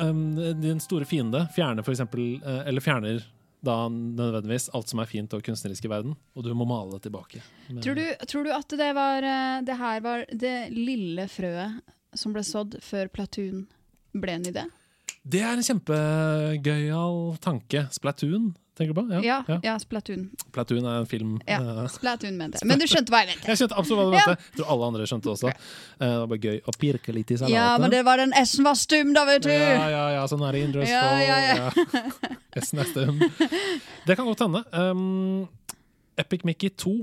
[0.00, 0.22] um,
[0.60, 2.00] Din store fiende fjerner f.eks.
[2.00, 3.24] eh, Eller fjerner
[3.66, 7.06] da nødvendigvis alt som er fint og kunstnerisk i verden, og du må male det
[7.08, 7.40] tilbake.
[7.68, 11.80] Men- Tror, du, tror du at det var eh, Det her var det lille frøet
[12.16, 13.66] som ble sådd før Platoon
[14.16, 14.64] ble en idé?
[15.26, 17.80] Det er en kjempegøyal tanke.
[17.90, 19.04] Splatoon, tenker du på?
[19.26, 20.28] Ja, ja, Splatoon.
[20.54, 21.32] Platoon er en film.
[21.50, 22.68] Ja, eh, Splatoon mente jeg.
[22.70, 23.46] Men du skjønte hva jeg mente.
[23.50, 24.22] jeg skjønte absolutt hva du Ja.
[24.30, 24.44] mente.
[24.52, 25.50] Jeg tror alle andre skjønte også.
[25.50, 27.56] Eh, Det var bare gøy å pirke litt i salaten.
[27.56, 29.50] Ja, men det var den S-en var stum, da, vet du!
[29.50, 31.26] Ja, ja, ja, sånn er det i Indre Ja, Østfold.
[31.26, 32.36] ja, ja.
[32.62, 33.18] S-en er stum.
[34.06, 34.62] Det kan godt hende.
[34.72, 35.48] Um,
[36.16, 36.94] Epic Mickey 2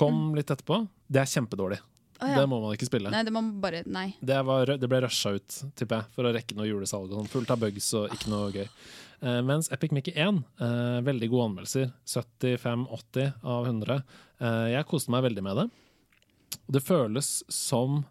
[0.00, 0.80] kom litt etterpå.
[1.12, 1.82] Det er kjempedårlig.
[2.20, 2.40] Å, ja.
[2.42, 3.10] Det må man ikke spille.
[3.12, 3.82] Nei, det bare.
[3.86, 7.08] Det, var, det ble rusha ut, tipper jeg, for å rekke noe julesalg.
[7.08, 7.30] og sånn.
[7.32, 8.66] Fullt av bugs og ikke noe gøy.
[9.20, 11.92] Eh, mens Epic Mickey 1, eh, veldig gode anmeldelser.
[12.08, 14.02] 75-80 av 100.
[14.40, 15.66] Eh, jeg koste meg veldig med det.
[16.60, 18.04] Og det føles som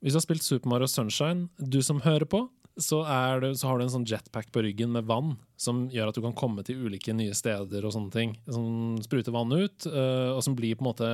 [0.00, 2.46] Hvis du har spilt Super Mario Sunshine, du som hører på,
[2.80, 3.02] så,
[3.42, 6.22] det, så har du en sånn jetpack på ryggen med vann som gjør at du
[6.24, 8.34] kan komme til ulike nye steder og sånne ting.
[8.48, 11.10] Som spruter vann ut, øh, og som blir på en måte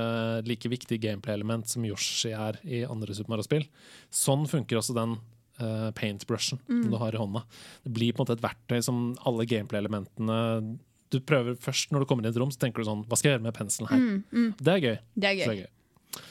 [0.47, 3.67] like viktig gameplay-element som Yoshi er i andre Super Mario-spill.
[4.13, 5.17] Sånn funker også den
[5.61, 7.43] uh, paintbrushen som du har i hånda.
[7.83, 10.77] Det blir på en måte et verktøy som alle gameplay-elementene
[11.11, 13.19] Du prøver først når du kommer inn i et rom, så tenker du sånn Hva
[13.19, 14.01] skal jeg gjøre med penselen her?
[14.01, 14.97] Mm, mm, Det er gøy.
[15.15, 15.45] det er gøy.
[15.45, 16.23] det er gøy.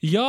[0.00, 0.28] Ja,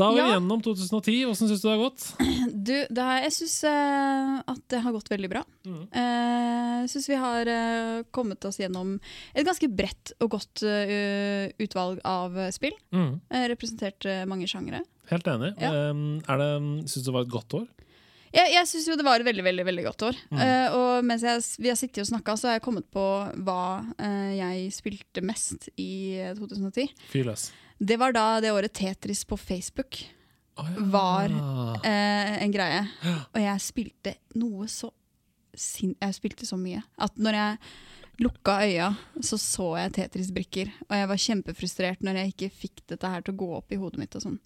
[0.00, 0.28] da er vi Ja.
[0.34, 1.16] gjennom 2010.
[1.28, 2.06] Hvordan syns du det har gått?
[2.70, 5.42] Du, det her, jeg syns at det har gått veldig bra.
[5.68, 5.82] Mm.
[5.92, 8.96] uh, Jeg syns vi har uh, kommet oss gjennom
[9.34, 12.74] et ganske bredt og godt eh, utvalg av eh, spill.
[12.94, 13.20] Mm.
[13.30, 14.82] Eh, representert eh, mange sjangere.
[15.10, 15.54] Helt enig.
[15.60, 15.90] Ja.
[15.90, 16.42] Um, er
[16.86, 17.66] syns du det var et godt år?
[18.30, 20.20] Jeg, jeg syns jo det var et veldig veldig, veldig godt år.
[20.30, 20.38] Mm.
[20.38, 23.06] Uh, og mens jeg, vi har sittet og snakka, så har jeg kommet på
[23.46, 26.94] hva uh, jeg spilte mest i eh, 2010.
[27.10, 27.32] Fyr.
[27.80, 29.98] Det var da det året Tetris på Facebook
[30.60, 30.86] oh, ja.
[30.94, 32.84] Var, uh, en greie.
[33.32, 34.92] Og jeg spilte noe så
[35.58, 37.72] sin Jeg spilte så mye at når jeg
[38.20, 38.92] lukka øya,
[39.24, 40.70] så så jeg Tetris-brikker.
[40.88, 43.78] Og jeg var kjempefrustrert når jeg ikke fikk dette her til å gå opp i
[43.80, 44.16] hodet mitt.
[44.16, 44.36] og sånn.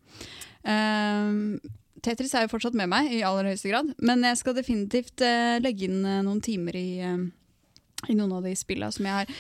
[0.71, 1.59] Ehm,
[2.03, 5.57] Tetris er jo fortsatt med meg i aller høyeste grad, men jeg skal definitivt uh,
[5.63, 9.31] legge inn uh, noen timer i, uh, i noen av de spillene som jeg har.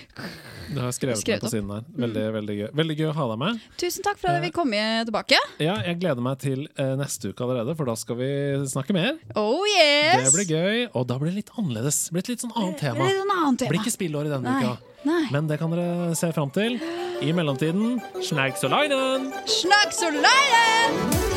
[0.71, 1.85] Du har skrevet, Skrevet det på siden der.
[2.07, 2.69] Veldig, veldig gøy.
[2.81, 3.67] Veldig gøy å ha deg med.
[3.83, 5.41] Tusen takk for at vi kom tilbake.
[5.61, 6.65] Ja, jeg gleder meg til
[7.01, 8.31] neste uke allerede, for da skal vi
[8.73, 9.19] snakke mer.
[9.37, 10.25] Oh yes!
[10.25, 12.07] Det blir gøy, og da blir det litt annerledes.
[12.09, 13.03] Det blir et litt sånn annet tema.
[13.03, 14.65] Det blir et annet Det blir ikke spillår i denne Nei.
[14.65, 15.23] uka, Nei.
[15.35, 16.81] men det kan dere se fram til.
[17.25, 19.31] I mellomtiden, Schnags og Leinen!
[19.61, 21.34] Snakk og leiden!